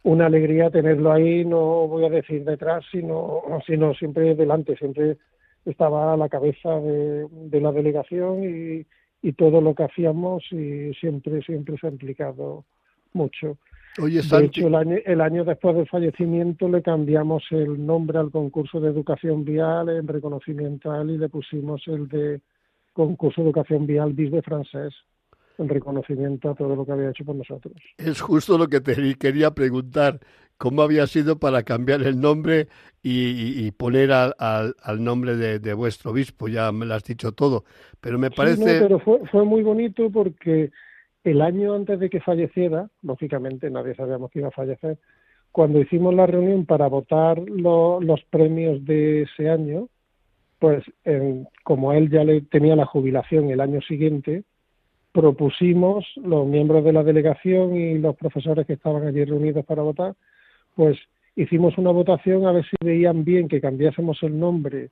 [0.02, 5.18] una alegría tenerlo ahí, no voy a decir detrás, sino, sino siempre delante, siempre
[5.64, 8.86] estaba a la cabeza de, de la delegación y,
[9.22, 12.64] y, todo lo que hacíamos y siempre, siempre se ha implicado
[13.12, 13.58] mucho.
[14.00, 18.30] Oye, de hecho, el año, el año después del fallecimiento le cambiamos el nombre al
[18.30, 22.40] concurso de educación vial en reconocimiento a él y le pusimos el de
[22.92, 24.94] concurso de educación vial Bisbe francés
[25.58, 27.74] en reconocimiento a todo lo que había hecho por nosotros.
[27.96, 30.20] Es justo lo que te quería preguntar,
[30.56, 32.68] cómo había sido para cambiar el nombre
[33.02, 37.04] y, y poner al, al, al nombre de, de, vuestro obispo, ya me lo has
[37.04, 37.64] dicho todo,
[38.00, 38.56] pero me parece...
[38.56, 40.70] Sí, no, pero fue, fue muy bonito porque
[41.24, 44.98] el año antes de que falleciera, lógicamente nadie sabíamos que iba a fallecer,
[45.52, 49.88] cuando hicimos la reunión para votar lo, los premios de ese año,
[50.58, 54.44] pues en, como él ya le tenía la jubilación el año siguiente,
[55.12, 60.14] propusimos los miembros de la delegación y los profesores que estaban allí reunidos para votar,
[60.74, 60.98] pues
[61.34, 64.90] hicimos una votación a ver si veían bien que cambiásemos el nombre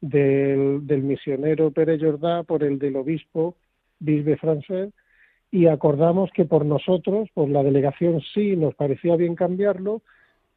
[0.00, 3.56] del, del misionero Pérez Jordá por el del obispo
[3.98, 4.92] Bisbe francés
[5.50, 10.02] y acordamos que por nosotros, por la delegación sí nos parecía bien cambiarlo,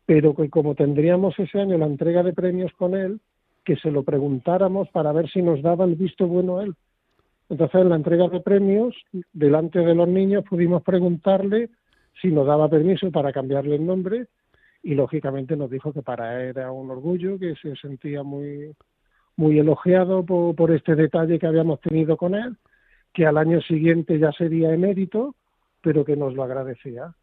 [0.05, 3.19] pero que como tendríamos ese año la entrega de premios con él,
[3.63, 6.73] que se lo preguntáramos para ver si nos daba el visto bueno él.
[7.49, 8.95] Entonces, en la entrega de premios,
[9.33, 11.69] delante de los niños, pudimos preguntarle
[12.21, 14.27] si nos daba permiso para cambiarle el nombre
[14.83, 18.71] y, lógicamente, nos dijo que para él era un orgullo, que se sentía muy,
[19.35, 22.55] muy elogiado por este detalle que habíamos tenido con él,
[23.13, 25.35] que al año siguiente ya sería emérito,
[25.81, 27.13] pero que nos lo agradecía.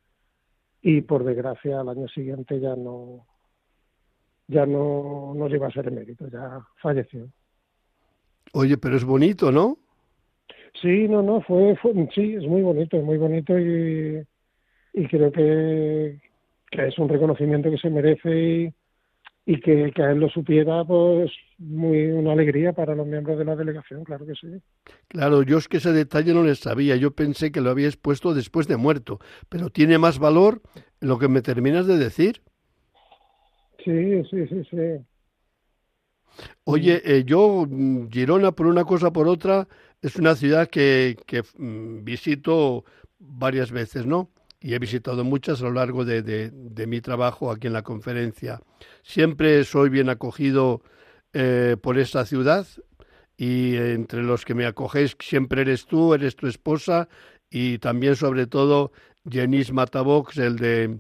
[0.83, 3.27] Y, por desgracia, al año siguiente ya no,
[4.49, 7.29] ya no nos iba a ser emérito, ya falleció.
[8.53, 9.79] Oye, pero es bonito, ¿no?
[10.81, 14.23] Sí, no, no, fue, fue sí, es muy bonito, es muy bonito y,
[14.93, 16.21] y creo que,
[16.71, 18.75] que, es un reconocimiento que se merece y,
[19.49, 23.55] y que, que, él lo supiera, pues muy una alegría para los miembros de la
[23.55, 24.49] delegación, claro que sí.
[25.07, 28.35] Claro, yo es que ese detalle no le sabía, yo pensé que lo habías puesto
[28.35, 30.63] después de muerto, pero tiene más valor
[30.99, 32.43] lo que me terminas de decir.
[33.85, 35.07] Sí, sí, sí, sí.
[36.65, 37.69] Oye, eh, yo,
[38.11, 39.69] Girona, por una cosa por otra,
[40.03, 42.85] es una ciudad que, que mm, visito
[43.21, 44.29] varias veces, ¿no?
[44.61, 47.83] Y he visitado muchas a lo largo de, de, de, mi trabajo aquí en la
[47.83, 48.61] conferencia.
[49.03, 50.83] Siempre soy bien acogido
[51.33, 52.67] eh, por esta ciudad
[53.37, 57.09] y entre los que me acogéis siempre eres tú, eres tu esposa
[57.51, 58.93] y también sobre todo
[59.29, 60.99] Jenis Matabox, el de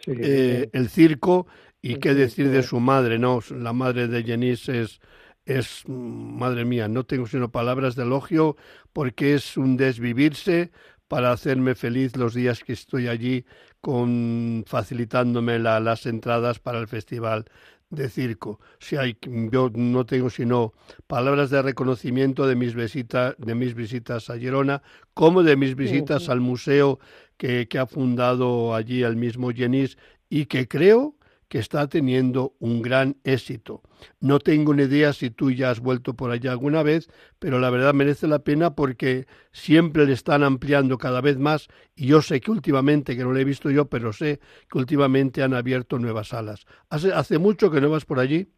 [0.00, 1.46] sí, eh, el circo
[1.80, 3.40] y qué decir de su madre, ¿no?
[3.50, 5.00] La madre de Jenis es
[5.44, 8.56] es, madre mía, no tengo sino palabras de elogio
[8.92, 10.70] porque es un desvivirse
[11.12, 13.44] para hacerme feliz los días que estoy allí
[13.82, 17.44] con facilitándome la, las entradas para el festival
[17.90, 18.60] de circo.
[18.78, 20.72] Si hay, yo no tengo sino
[21.06, 24.82] palabras de reconocimiento de mis visitas, de mis visitas a Girona,
[25.12, 26.98] como de mis visitas al museo
[27.36, 29.98] que, que ha fundado allí el mismo Jenis
[30.30, 31.14] y que creo
[31.52, 33.82] que está teniendo un gran éxito.
[34.22, 37.68] No tengo ni idea si tú ya has vuelto por allá alguna vez, pero la
[37.68, 42.40] verdad merece la pena porque siempre le están ampliando cada vez más y yo sé
[42.40, 44.40] que últimamente, que no lo he visto yo, pero sé
[44.70, 46.64] que últimamente han abierto nuevas salas.
[46.88, 48.48] ¿Hace, hace mucho que no vas por allí?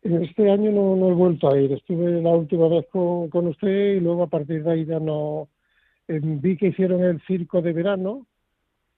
[0.00, 1.72] Este año no, he vuelto a ir.
[1.72, 5.50] Estuve la última vez con, con usted y luego a partir de ahí ya no.
[6.08, 8.26] Eh, vi que hicieron el circo de verano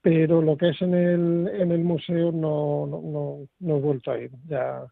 [0.01, 4.19] pero lo que es en el, en el museo no, no, no, he vuelto a
[4.19, 4.31] ir.
[4.47, 4.87] Ya,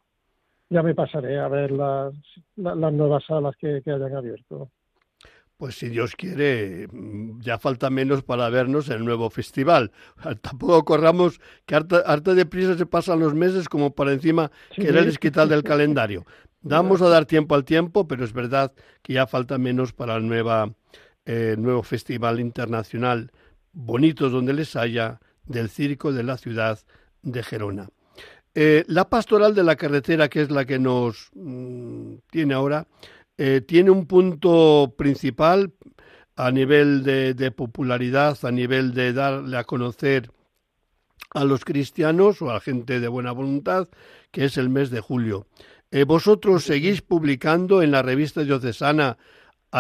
[0.69, 2.15] ya me pasaré a ver las,
[2.57, 4.71] las nuevas salas que, que hayan abierto.
[5.57, 6.87] Pues si Dios quiere,
[7.41, 9.91] ya falta menos para vernos el nuevo festival.
[10.43, 15.49] Tampoco corramos que harta, de prisa se pasan los meses como para encima quererles quitar
[15.49, 16.27] del calendario.
[16.61, 20.27] Vamos a dar tiempo al tiempo, pero es verdad que ya falta menos para el
[20.27, 20.75] nueva,
[21.25, 23.31] eh, nuevo festival internacional
[23.77, 26.81] bonitos donde les haya, del circo de la ciudad
[27.23, 27.89] de Gerona.
[28.55, 32.87] Eh, la pastoral de la carretera, que es la que nos mm, tiene ahora,
[33.37, 35.75] eh, tiene un punto principal
[36.37, 40.31] a nivel de, popularidad, a nivel de darle a conocer
[41.35, 43.89] a los cristianos o a la gente de buena voluntad,
[44.31, 45.47] que es el mes de julio.
[45.91, 49.19] Eh, vosotros seguís publicando en la revista diocesana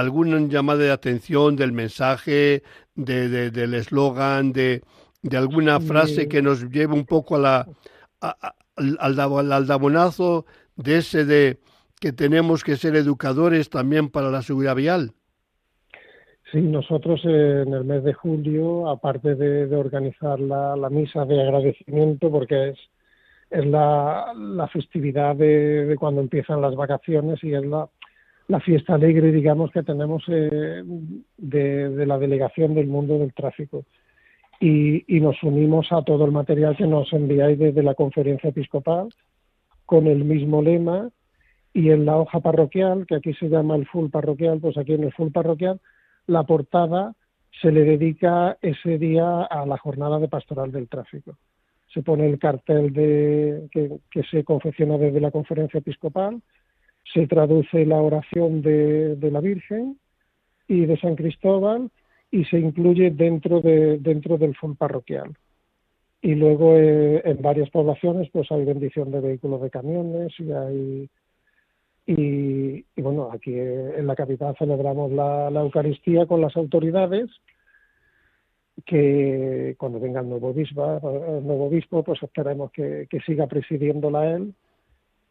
[0.00, 2.62] alguna llamada de atención del mensaje,
[2.94, 4.82] de, del eslogan, de,
[5.22, 7.68] de, alguna frase que nos lleve un poco a la,
[8.20, 10.44] al, al aldabonazo
[10.76, 11.58] de ese de
[11.98, 15.12] que tenemos que ser educadores también para la seguridad vial?
[16.52, 22.30] Sí, nosotros en el mes de julio, aparte de, organizar la, la, misa de agradecimiento,
[22.30, 22.78] porque es,
[23.50, 27.88] es la, la festividad de, de, cuando empiezan las vacaciones y es la,
[28.48, 30.82] la fiesta alegre, digamos, que tenemos eh,
[31.36, 33.84] de, la delegación del mundo del tráfico.
[34.60, 39.08] Y, nos unimos a todo el material que nos enviáis desde la conferencia episcopal
[39.84, 41.10] con el mismo lema
[41.74, 45.04] y en la hoja parroquial, que aquí se llama el full parroquial, pues aquí en
[45.04, 45.80] el full parroquial,
[46.26, 47.14] la portada
[47.60, 51.36] se le dedica ese día a la jornada de pastoral del tráfico.
[51.92, 56.40] Se pone el cartel de, que se confecciona desde la conferencia episcopal,
[57.12, 59.98] se traduce la oración de, la Virgen
[60.68, 61.90] y de San Cristóbal
[62.30, 65.36] y se incluye dentro de dentro del fondo parroquial.
[66.20, 71.10] Y luego eh, en varias poblaciones pues hay bendición de vehículos de camiones y hay
[72.08, 77.30] y, bueno aquí eh, en la capital celebramos la, Eucaristía con las autoridades
[78.84, 81.00] que cuando venga el nuevo obispo,
[81.38, 84.54] el nuevo obispo pues esperemos que, que siga presidiéndola él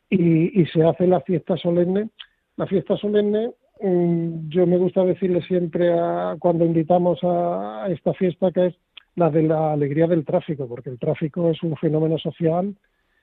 [0.10, 2.10] y, se hace la fiesta solemne.
[2.58, 3.52] La fiesta solemne,
[3.82, 8.76] mm, yo me gusta decirle siempre a, cuando invitamos a, esta fiesta que es
[9.16, 12.76] la de la alegría del tráfico, porque el tráfico es un fenómeno social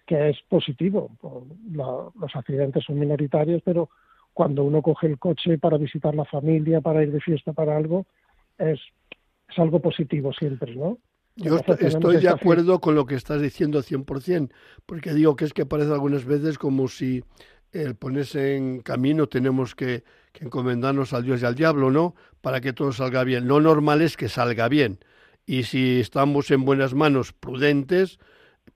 [0.06, 1.10] que es positivo.
[1.70, 3.88] los accidentes son minoritarios, pero
[4.32, 8.06] cuando uno coge el coche para visitar la familia, para ir de fiesta, para algo,
[8.58, 8.80] es,
[9.48, 10.98] es algo positivo siempre, ¿no?
[11.36, 14.50] Yo estoy de acuerdo con lo que estás diciendo 100%,
[14.86, 17.24] porque digo que es que parece algunas veces como si
[17.72, 22.14] el ponerse en camino tenemos que, que, encomendarnos al Dios y al diablo, ¿no?
[22.42, 23.48] Para que todo salga bien.
[23.48, 24.98] Lo normal es que salga bien.
[25.46, 28.18] Y si estamos en buenas manos, prudentes,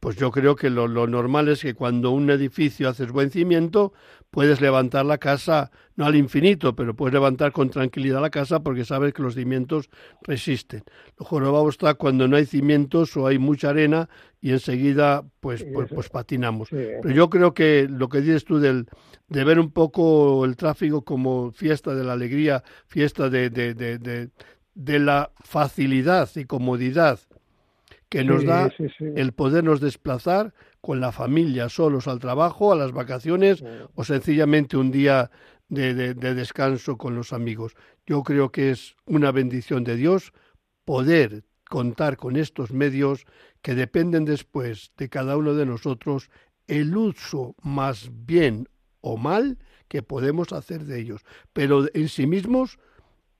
[0.00, 3.92] pues yo creo que lo, normal es que cuando un edificio haces buen cimiento,
[4.30, 8.84] puedes levantar la casa, no al infinito, pero puedes levantar con tranquilidad la casa porque
[8.84, 9.88] sabes que los cimientos
[10.22, 10.82] resisten.
[11.18, 14.08] Lo jorobado está cuando no hay cimientos o hay mucha arena
[14.40, 16.68] y enseguida pues, pues, pues, patinamos.
[16.70, 18.86] Pero yo creo que lo que dices tú del,
[19.28, 24.30] de ver un poco el tráfico como fiesta de la alegría, fiesta de, de, de,
[24.74, 27.18] de la facilidad y comodidad
[28.08, 28.70] que nos da
[29.00, 30.54] el podernos desplazar
[30.86, 33.64] con la familia, solos al trabajo, a las vacaciones
[33.96, 35.32] o sencillamente un día
[35.68, 37.74] de, de, descanso con los amigos.
[38.06, 40.32] Yo creo que es una bendición de Dios
[40.84, 43.24] poder contar con estos medios
[43.62, 46.30] que dependen después de cada uno de nosotros
[46.68, 48.68] el uso más bien
[49.00, 49.58] o mal
[49.88, 51.22] que podemos hacer de ellos.
[51.52, 52.78] Pero en sí mismos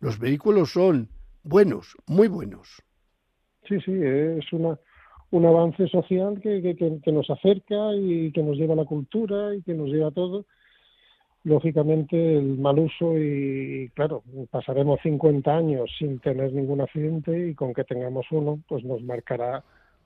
[0.01, 1.11] los vehículos son
[1.45, 2.83] buenos, muy buenos.
[3.69, 4.81] Sí, sí, es una,
[5.31, 6.61] un avance social que,
[7.03, 10.13] que, nos acerca y que nos lleva a la cultura y que nos lleva a
[10.13, 10.45] todo.
[11.45, 17.73] Lógicamente, el mal uso y, claro, pasaremos 50 años sin tener ningún accidente y con
[17.73, 19.63] que tengamos uno, pues nos marcará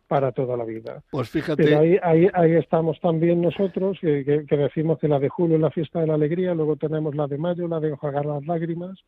[0.06, 1.02] para toda la vida.
[1.10, 1.62] Pues fíjate.
[1.62, 5.62] Pero ahí, ahí, ahí estamos también nosotros, que, que, decimos que la de julio es
[5.62, 8.98] la fiesta de la alegría, luego tenemos la de mayo, la de enjuagar las lágrimas,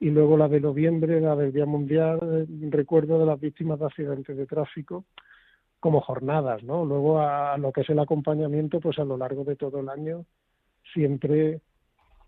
[0.00, 4.36] y luego la de noviembre, la del Día Mundial, recuerdo de las víctimas de accidentes
[4.36, 5.04] de tráfico,
[5.86, 6.84] como jornadas, ¿no?
[6.84, 10.24] Luego a, lo que es el acompañamiento, pues a lo largo de todo el año,
[10.92, 11.60] siempre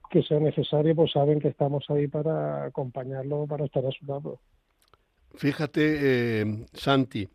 [0.08, 4.38] que sea necesario, pues saben que estamos ahí para acompañarlo, para estar a su lado.
[5.34, 7.28] Fíjate, eh, Santi,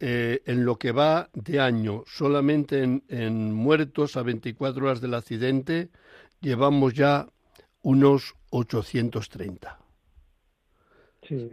[0.00, 5.90] eh, en lo que va de año, solamente en, muertos a 24 horas del accidente,
[6.40, 7.26] llevamos ya
[7.82, 9.78] unos 830.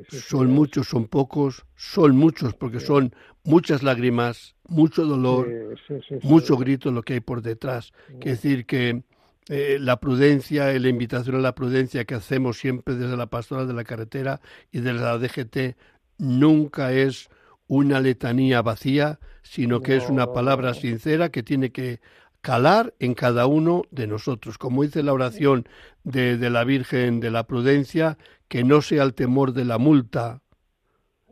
[0.09, 3.13] Son muchos, son pocos, son muchos, porque son
[3.43, 5.75] muchas lágrimas, mucho dolor,
[6.23, 7.93] mucho grito lo que hay por detrás.
[8.07, 9.03] Quiere decir que
[9.47, 13.73] eh, la prudencia la invitación a la prudencia que hacemos siempre desde la pastoral de
[13.73, 15.77] la carretera y desde la DGT
[16.17, 17.29] nunca es
[17.67, 21.99] una letanía vacía, sino que es una palabra sincera que tiene que
[22.45, 24.59] calar en cada uno de nosotros.
[24.59, 25.67] Como dice la oración
[26.03, 30.43] de, la Virgen de la Prudencia, que no sea el temor de la multa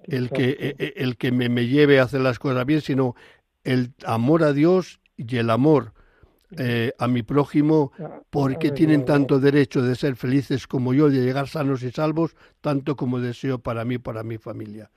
[0.06, 3.14] el que, e, e, el que me, me, lleve a hacer las cosas bien, sino
[3.64, 5.94] el amor a Dios y el amor
[6.58, 7.92] eh, a mi prójimo,
[8.32, 12.96] porque tienen tanto derecho de ser felices como yo, de llegar sanos y salvos, tanto
[12.96, 14.90] como deseo para mí, para mi familia.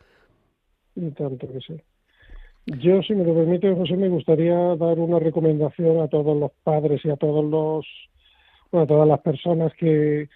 [0.95, 1.79] Y tanto que sí.
[2.67, 7.01] Yo, si me lo permite, José, me gustaría dar una recomendación a todos los padres
[7.05, 7.87] y a todos los,
[8.73, 10.29] bueno, a todas las personas que,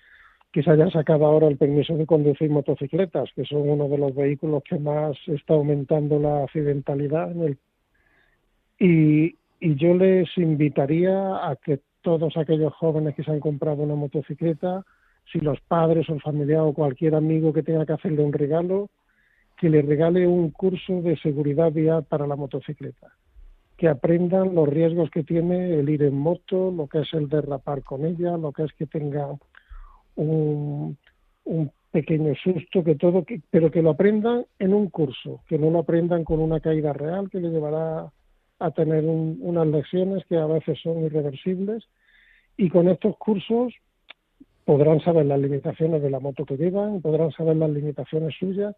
[0.53, 4.15] que se hayan sacado ahora el permiso de conducir motocicletas, que son uno de los
[4.15, 7.33] vehículos que más está aumentando la accidentalidad.
[7.33, 7.59] En el...
[8.79, 14.85] y, yo les invitaría a que todos aquellos jóvenes que se han comprado una motocicleta,
[15.31, 18.89] si los padres o el familiar o cualquier amigo que tenga que hacerle un regalo,
[19.61, 23.09] que le regale un curso de seguridad vial para la motocicleta,
[23.77, 27.83] que aprendan los riesgos que tiene el ir en moto, lo que es el derrapar
[27.83, 29.29] con ella, lo que es que tenga
[30.17, 30.97] un,
[31.91, 36.25] pequeño susto, que todo, pero que lo aprendan en un curso, que no lo aprendan
[36.25, 38.11] con una caída real que le llevará
[38.61, 41.85] a tener unas lecciones que a veces son irreversibles.
[42.57, 43.75] Y con estos cursos
[44.65, 48.75] podrán saber las limitaciones de la moto que llevan, podrán saber las limitaciones suyas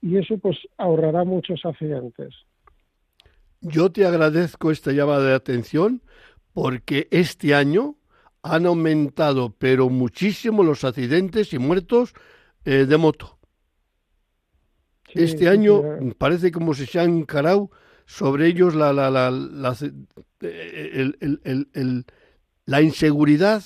[0.00, 2.34] y eso pues ahorrará muchos accidentes.
[3.60, 6.02] Yo te agradezco esta llamada de atención
[6.52, 7.96] porque este año
[8.42, 12.14] han aumentado pero muchísimo los accidentes y muertos
[12.64, 13.38] eh, de moto.
[15.14, 15.82] este año
[16.18, 17.70] parece como si se han encarado
[18.06, 19.76] sobre ellos la, la, la, la,
[22.66, 23.64] la inseguridad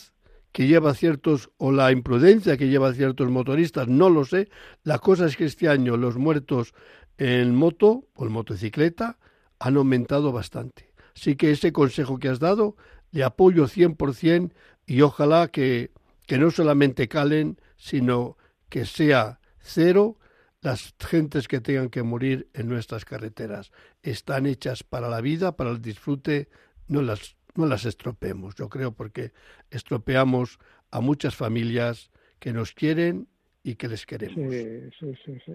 [0.53, 4.49] que lleva ciertos, o la imprudencia que lleva ciertos motoristas, no lo sé.
[4.83, 6.75] La cosa es que este año los muertos
[7.19, 9.19] en moto o en motocicleta
[9.59, 10.93] han aumentado bastante.
[11.15, 12.77] Así que ese consejo que has dado
[13.13, 14.53] le apoyo 100%
[14.87, 15.93] y ojalá que,
[16.27, 18.37] que no solamente calen, sino
[18.69, 20.17] que sea cero
[20.63, 23.71] las gentes que tengan que morir en nuestras carreteras.
[24.03, 26.49] Están hechas para la vida, para el disfrute,
[26.87, 29.33] no las no las estropeemos, yo creo, porque
[29.71, 30.59] estropeamos
[30.91, 33.29] a muchas familias que nos quieren
[33.63, 34.53] y que les queremos.
[34.53, 35.39] Sí, sí, sí.
[35.45, 35.53] sí.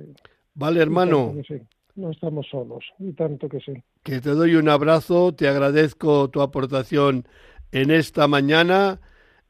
[0.53, 1.35] Vale, hermano.
[1.95, 3.73] No estamos solos, y tanto que sí.
[4.03, 7.25] Que te doy un abrazo, te agradezco tu aportación
[7.71, 8.99] en esta mañana.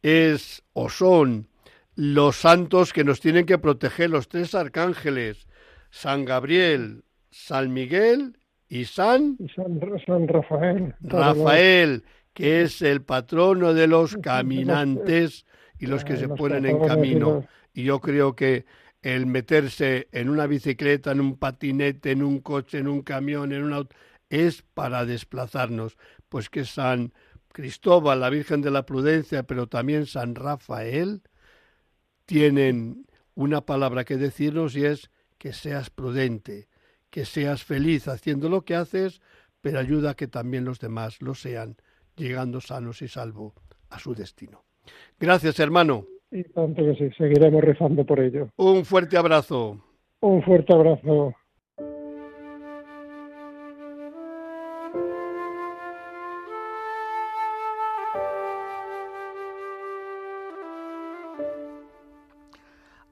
[0.04, 1.48] Es o son
[1.96, 5.48] los santos que nos tienen que proteger, los tres arcángeles,
[5.89, 8.38] San Gabriel, San Miguel
[8.68, 10.93] y San, y San, San Rafael.
[11.02, 12.04] Rafael,
[12.36, 15.45] que es el patrono de los caminantes
[15.79, 17.47] y los que se ponen en camino.
[17.73, 18.65] Y yo creo que
[19.01, 23.63] el meterse en una bicicleta, en un patinete, en un coche, en un camión, en
[23.63, 23.95] un auto,
[24.29, 25.97] es para desplazarnos.
[26.27, 27.13] Pues que San
[27.53, 31.21] Cristóbal, la Virgen de la Prudencia, pero también San Rafael,
[32.25, 36.67] tienen una palabra que decirnos y es que seas prudente,
[37.09, 39.21] que seas feliz haciendo lo que haces,
[39.61, 41.77] pero ayuda a que también los demás lo sean
[42.16, 43.53] llegando sanos y salvos
[43.89, 44.63] a su destino.
[45.20, 46.05] Gracias, hermano.
[46.32, 48.49] Y tanto que sí, seguiremos rezando por ello.
[48.57, 49.80] Un fuerte abrazo.
[50.22, 51.34] Un fuerte abrazo.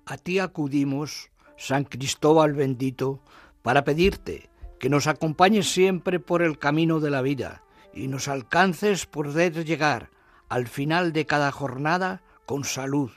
[0.05, 3.21] A ti acudimos, San Cristóbal bendito,
[3.61, 4.49] para pedirte
[4.79, 7.63] que nos acompañes siempre por el camino de la vida
[7.93, 10.09] y nos alcances poder llegar
[10.49, 13.11] al final de cada jornada con salud,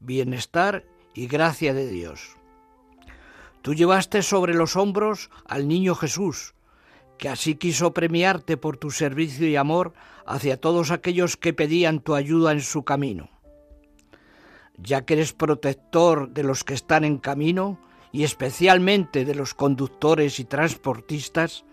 [0.00, 2.36] bienestar y gracia de Dios.
[3.62, 6.54] Tú llevaste sobre los hombros al niño Jesús,
[7.18, 9.92] que así quiso premiarte por tu servicio y amor
[10.26, 13.30] hacia todos aquellos que pedían tu ayuda en su camino.
[14.76, 17.78] Ya que eres protector de los que están en camino
[18.10, 21.64] y especialmente de los conductores y transportistas,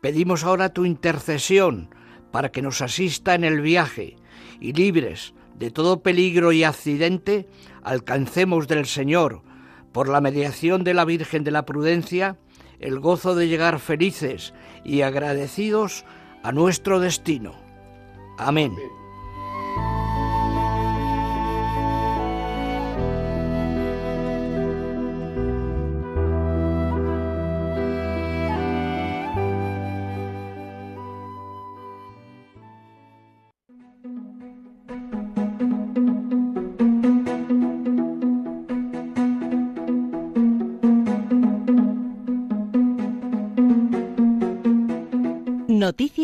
[0.00, 1.94] Pedimos ahora tu intercesión
[2.30, 4.16] para que nos asista en el viaje
[4.60, 7.46] y libres de todo peligro y accidente,
[7.82, 9.42] alcancemos del Señor,
[9.92, 12.38] por la mediación de la Virgen de la Prudencia,
[12.78, 16.04] el gozo de llegar felices y agradecidos
[16.42, 17.54] a nuestro destino.
[18.38, 18.74] Amén.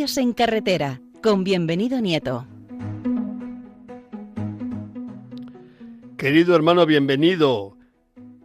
[0.06, 2.46] En carretera con bienvenido Nieto.
[6.16, 7.76] Querido hermano, bienvenido.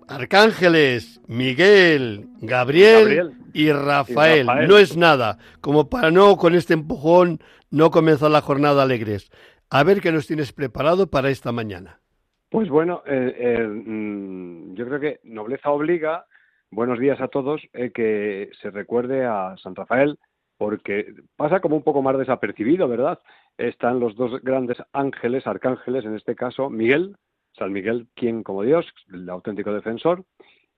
[0.08, 4.48] Arcángeles, Miguel, Gabriel, y, Rafael.
[4.68, 7.38] No es nada, como para no con este empujón
[7.70, 9.30] no comenzar la jornada alegres.
[9.70, 12.02] A ver qué nos tienes preparado para esta mañana.
[12.50, 16.26] Pues bueno, eh, eh, mm, yo creo que nobleza obliga.
[16.72, 17.62] Buenos días a todos.
[17.74, 20.18] Eh, que se recuerde a San Rafael,
[20.62, 23.18] porque pasa como un poco más desapercibido, ¿verdad?
[23.58, 27.16] Están los dos grandes ángeles, arcángeles, en este caso Miguel,
[27.58, 30.24] San Miguel, quien como Dios, el auténtico defensor,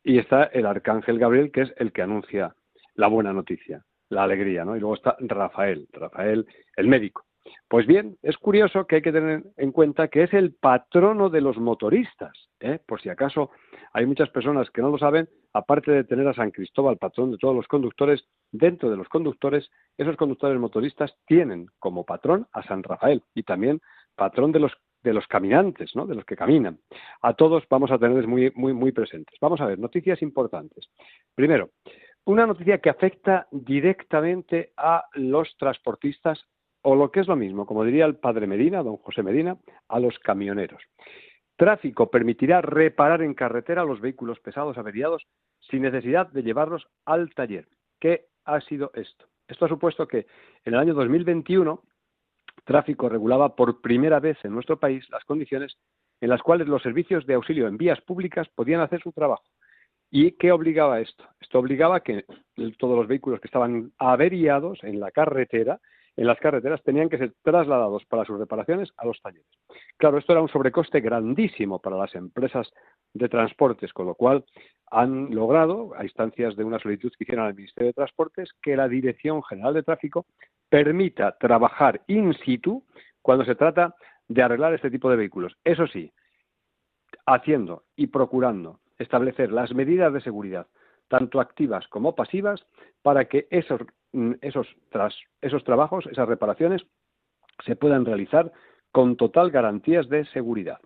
[0.01, 2.55] y está el arcángel Gabriel, que es el que anuncia
[2.95, 4.77] la buena noticia, la alegría, ¿no?
[4.77, 7.25] Y luego está Rafael, Rafael, el médico.
[7.67, 11.41] Pues bien, es curioso que hay que tener en cuenta que es el patrono de
[11.41, 12.31] los motoristas.
[12.59, 12.79] ¿eh?
[12.85, 13.51] Por si acaso
[13.93, 17.37] hay muchas personas que no lo saben, aparte de tener a San Cristóbal, patrón de
[17.37, 22.83] todos los conductores, dentro de los conductores, esos conductores motoristas tienen como patrón a San
[22.83, 23.81] Rafael y también
[24.15, 24.71] patrón de los
[25.03, 26.07] de los caminantes, ¿no?
[26.07, 26.79] de los que caminan.
[27.21, 29.37] A todos vamos a tenerles muy, muy, muy presentes.
[29.41, 30.89] Vamos a ver, noticias importantes.
[31.35, 31.71] Primero,
[32.23, 36.45] una noticia que afecta directamente a los transportistas
[36.83, 39.57] o lo que es lo mismo, como diría el padre Medina, don José Medina,
[39.87, 40.81] a los camioneros.
[41.55, 45.25] Tráfico permitirá reparar en carretera los vehículos pesados averiados
[45.59, 47.67] sin necesidad de llevarlos al taller.
[47.99, 49.25] ¿Qué ha sido esto?
[49.47, 50.27] Esto ha supuesto que
[50.65, 51.81] en el año 2021
[52.65, 55.77] Tráfico regulaba por primera vez en nuestro país las condiciones
[56.21, 59.43] en las cuales los servicios de auxilio en vías públicas podían hacer su trabajo.
[60.09, 61.23] ¿Y qué obligaba esto?
[61.39, 62.25] Esto obligaba que
[62.77, 65.79] todos los vehículos que estaban averiados en la carretera
[66.15, 69.47] en las carreteras tenían que ser trasladados para sus reparaciones a los talleres.
[69.97, 72.71] Claro, esto era un sobrecoste grandísimo para las empresas
[73.13, 74.45] de transportes, con lo cual
[74.91, 78.87] han logrado, a instancias de una solicitud que hicieron al Ministerio de Transportes, que la
[78.87, 80.25] Dirección General de Tráfico
[80.69, 82.83] permita trabajar in situ
[83.21, 83.95] cuando se trata
[84.27, 85.55] de arreglar este tipo de vehículos.
[85.63, 86.11] Eso sí,
[87.25, 90.67] haciendo y procurando establecer las medidas de seguridad,
[91.07, 92.65] tanto activas como pasivas,
[93.01, 93.81] para que esos
[94.41, 96.83] esos, tras, esos trabajos, esas reparaciones,
[97.65, 98.51] se puedan realizar
[98.91, 100.79] con total garantías de seguridad.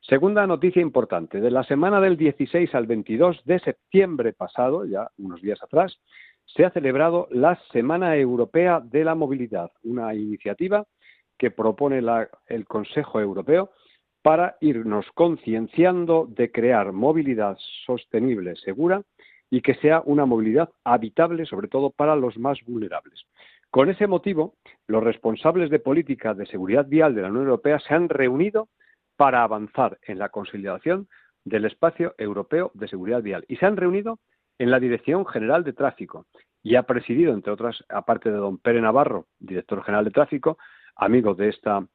[0.00, 1.40] Segunda noticia importante.
[1.40, 5.98] De la semana del 16 al 22 de septiembre pasado, ya unos días atrás,
[6.44, 10.86] se ha celebrado la Semana Europea de la Movilidad, una iniciativa
[11.36, 12.00] que propone
[12.46, 13.70] el Consejo Europeo
[14.22, 19.02] para irnos concienciando de crear movilidad sostenible, segura
[19.50, 23.24] y que sea una movilidad habitable, sobre todo para los más vulnerables.
[23.70, 24.54] Con ese motivo,
[24.86, 28.68] los responsables de política de seguridad vial de la Unión Europea se han reunido
[29.16, 31.08] para avanzar en la consolidación
[31.44, 34.18] del espacio europeo de seguridad vial y se han reunido
[34.58, 36.26] en la Dirección General de Tráfico
[36.62, 40.58] y ha presidido, entre otras, aparte de don Pere Navarro, director general de Tráfico,
[40.96, 41.86] amigo de esta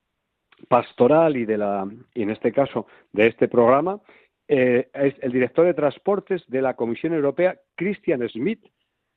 [0.68, 4.00] pastoral y de la y en este caso de este programa
[4.48, 8.64] eh, el director de Transportes de la Comisión Europea, Christian Smith,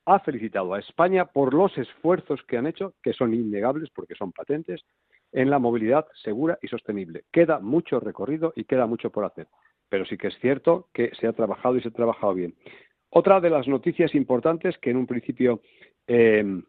[0.05, 4.31] ha felicitado a España por los esfuerzos que han hecho, que son innegables porque son
[4.31, 4.81] patentes,
[5.31, 7.23] en la movilidad segura y sostenible.
[7.31, 9.47] Queda mucho recorrido y queda mucho por hacer,
[9.89, 12.55] pero sí que es cierto que se ha trabajado y se ha trabajado bien.
[13.09, 15.61] Otra de las noticias importantes que en un principio
[16.07, 16.61] eh,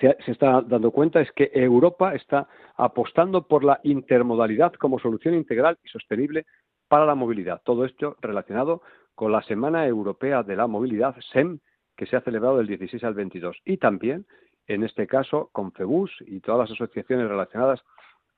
[0.00, 5.34] se, se, está dando cuenta es que Europa está apostando por la intermodalidad como solución
[5.34, 6.44] integral y sostenible
[6.88, 7.62] para la movilidad.
[7.64, 8.82] Todo esto relacionado
[9.14, 11.58] con la Semana Europea de la Movilidad, SEM,
[11.96, 13.56] que se ha celebrado del 16 al 22.
[13.64, 14.26] Y también,
[14.66, 17.82] en este caso, con FEBUS y todas las asociaciones relacionadas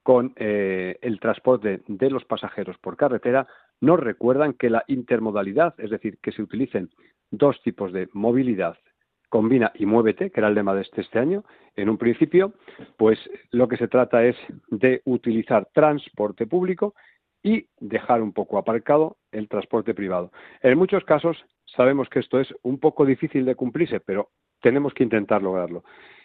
[0.03, 3.47] con eh, el transporte de los pasajeros por carretera,
[3.81, 6.91] nos recuerdan que la intermodalidad, es decir, que se utilicen
[7.31, 8.79] dos tipos de movilidad,
[9.29, 11.45] combina y muévete, que era el lema de este, este año,
[11.77, 12.55] en un principio,
[12.97, 13.19] pues
[13.51, 14.37] lo que se trata es
[14.69, 16.95] de utilizar transporte público
[17.43, 20.31] y dejar un poco aparcado el transporte privado.
[20.63, 24.31] En muchos casos sabemos que esto es un poco difícil de cumplirse, pero
[24.61, 25.85] tenemos que intentar lograrlo.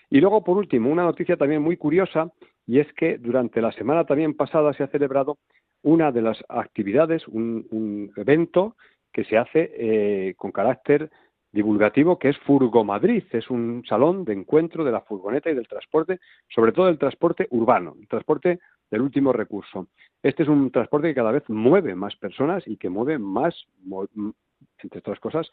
[0.09, 2.31] Y luego, por último, una noticia también muy curiosa,
[2.67, 5.37] y es que durante la semana también pasada se ha celebrado
[5.83, 8.75] una de las actividades, un, evento
[9.11, 11.09] que se hace eh, con carácter
[11.51, 13.23] divulgativo, que es Furgo Madrid.
[13.31, 17.47] Es un salón de encuentro de la furgoneta y del transporte, sobre todo el transporte
[17.51, 18.59] urbano, el transporte
[18.91, 19.87] del último recurso.
[20.21, 23.55] Este es un transporte que cada vez mueve más personas y que mueve más,
[24.79, 25.49] entre otras cosas,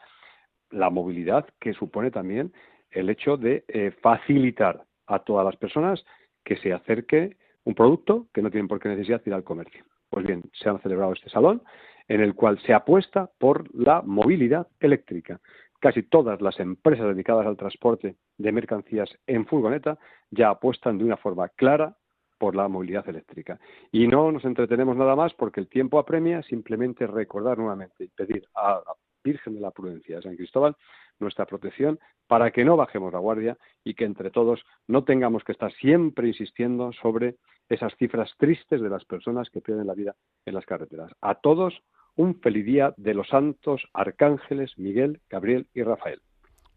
[0.71, 2.51] la movilidad que supone también
[2.89, 6.03] el hecho de eh, facilitar a todas las personas
[6.43, 9.85] que se acerque un producto que no tienen por qué necesidad ir al comercio.
[10.09, 11.63] Pues bien, se ha celebrado este salón
[12.07, 15.39] en el cual se apuesta por la movilidad eléctrica.
[15.79, 19.97] Casi todas las empresas dedicadas al transporte de mercancías en furgoneta
[20.31, 21.95] ya apuestan de una forma clara
[22.43, 23.57] por la movilidad eléctrica.
[23.89, 28.45] Y no nos entretenemos nada más porque el tiempo apremia, simplemente recordar nuevamente y pedir
[28.53, 30.75] a la Virgen de la Prudencia de San Cristóbal
[31.21, 35.53] nuestra protección para que no bajemos la guardia y que entre todos no tengamos que
[35.53, 37.37] estar siempre insistiendo sobre
[37.69, 40.13] esas cifras tristes de las personas que pierden la vida
[40.45, 41.13] en las carreteras.
[41.21, 41.81] A todos
[42.17, 46.19] un feliz día de los santos arcángeles Miguel, Gabriel y Rafael.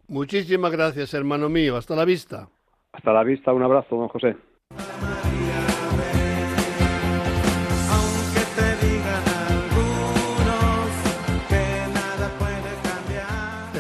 [0.07, 1.77] Muchísimas gracias, hermano mío.
[1.77, 2.51] Hasta la vista.
[2.93, 3.53] Hasta la vista.
[3.53, 4.37] Un abrazo, don José.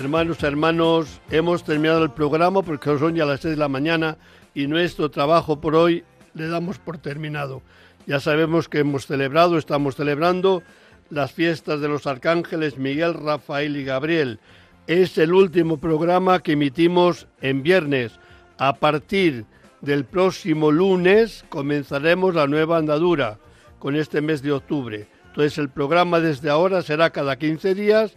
[0.06, 4.16] Hermanos, hermanos, hemos terminado el programa porque son ya las 6 de la mañana
[4.54, 7.60] y nuestro trabajo por hoy le damos por terminado.
[8.06, 10.62] Ya sabemos que hemos celebrado, estamos celebrando
[11.10, 14.38] las fiestas de los arcángeles Miguel, Rafael y Gabriel.
[14.86, 18.12] Es el último programa que emitimos en viernes.
[18.58, 19.44] A partir
[19.80, 23.38] del próximo lunes comenzaremos la nueva andadura
[23.80, 25.08] con este mes de octubre.
[25.30, 28.14] Entonces el programa desde ahora será cada 15 días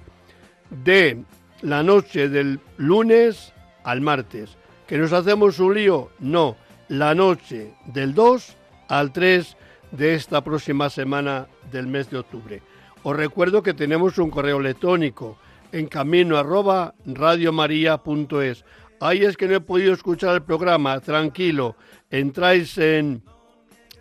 [0.70, 1.24] de
[1.62, 3.54] la noche del lunes
[3.84, 4.58] al martes.
[4.88, 6.10] ¿Que nos hacemos un lío?
[6.20, 6.56] No,
[6.88, 8.58] la noche del 2
[8.88, 9.58] al 3
[9.92, 12.62] de esta próxima semana del mes de octubre.
[13.04, 15.38] Os recuerdo que tenemos un correo electrónico
[15.72, 16.96] en camino arroba.
[19.02, 21.76] Ahí es que no he podido escuchar el programa, tranquilo.
[22.10, 23.24] Entráis en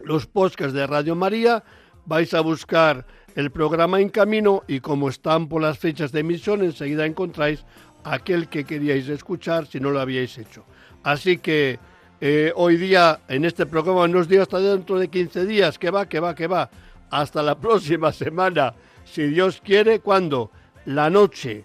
[0.02, 1.62] los podcasts de Radio María,
[2.06, 3.06] vais a buscar
[3.38, 7.64] el programa en camino y como están por las fechas de emisión, enseguida encontráis
[8.02, 10.64] aquel que queríais escuchar si no lo habíais hecho.
[11.04, 11.78] Así que
[12.20, 15.88] eh, hoy día en este programa no os digo hasta dentro de 15 días, que
[15.92, 16.68] va, que va, que va.
[17.10, 18.74] Hasta la próxima semana
[19.04, 20.50] si Dios quiere, cuando
[20.86, 21.62] la noche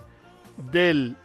[0.72, 1.16] del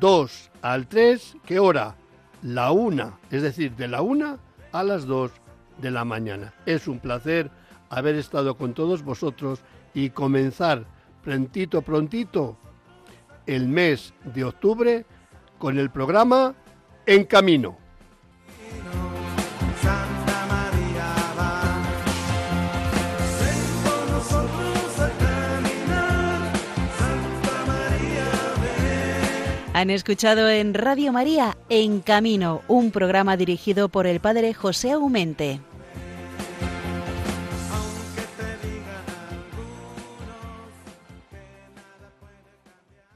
[0.00, 1.96] 2 al 3, ¿qué hora?
[2.42, 4.38] La 1, es decir, de la 1
[4.70, 5.30] a las 2
[5.78, 6.52] de la mañana.
[6.66, 7.50] Es un placer
[7.88, 9.60] haber estado con todos vosotros
[9.94, 10.86] y comenzar
[11.22, 12.58] prontito, prontito
[13.46, 15.06] el mes de octubre
[15.58, 16.54] con el programa
[17.06, 17.78] En Camino.
[29.76, 35.60] Han escuchado en Radio María En Camino, un programa dirigido por el padre José Aumente.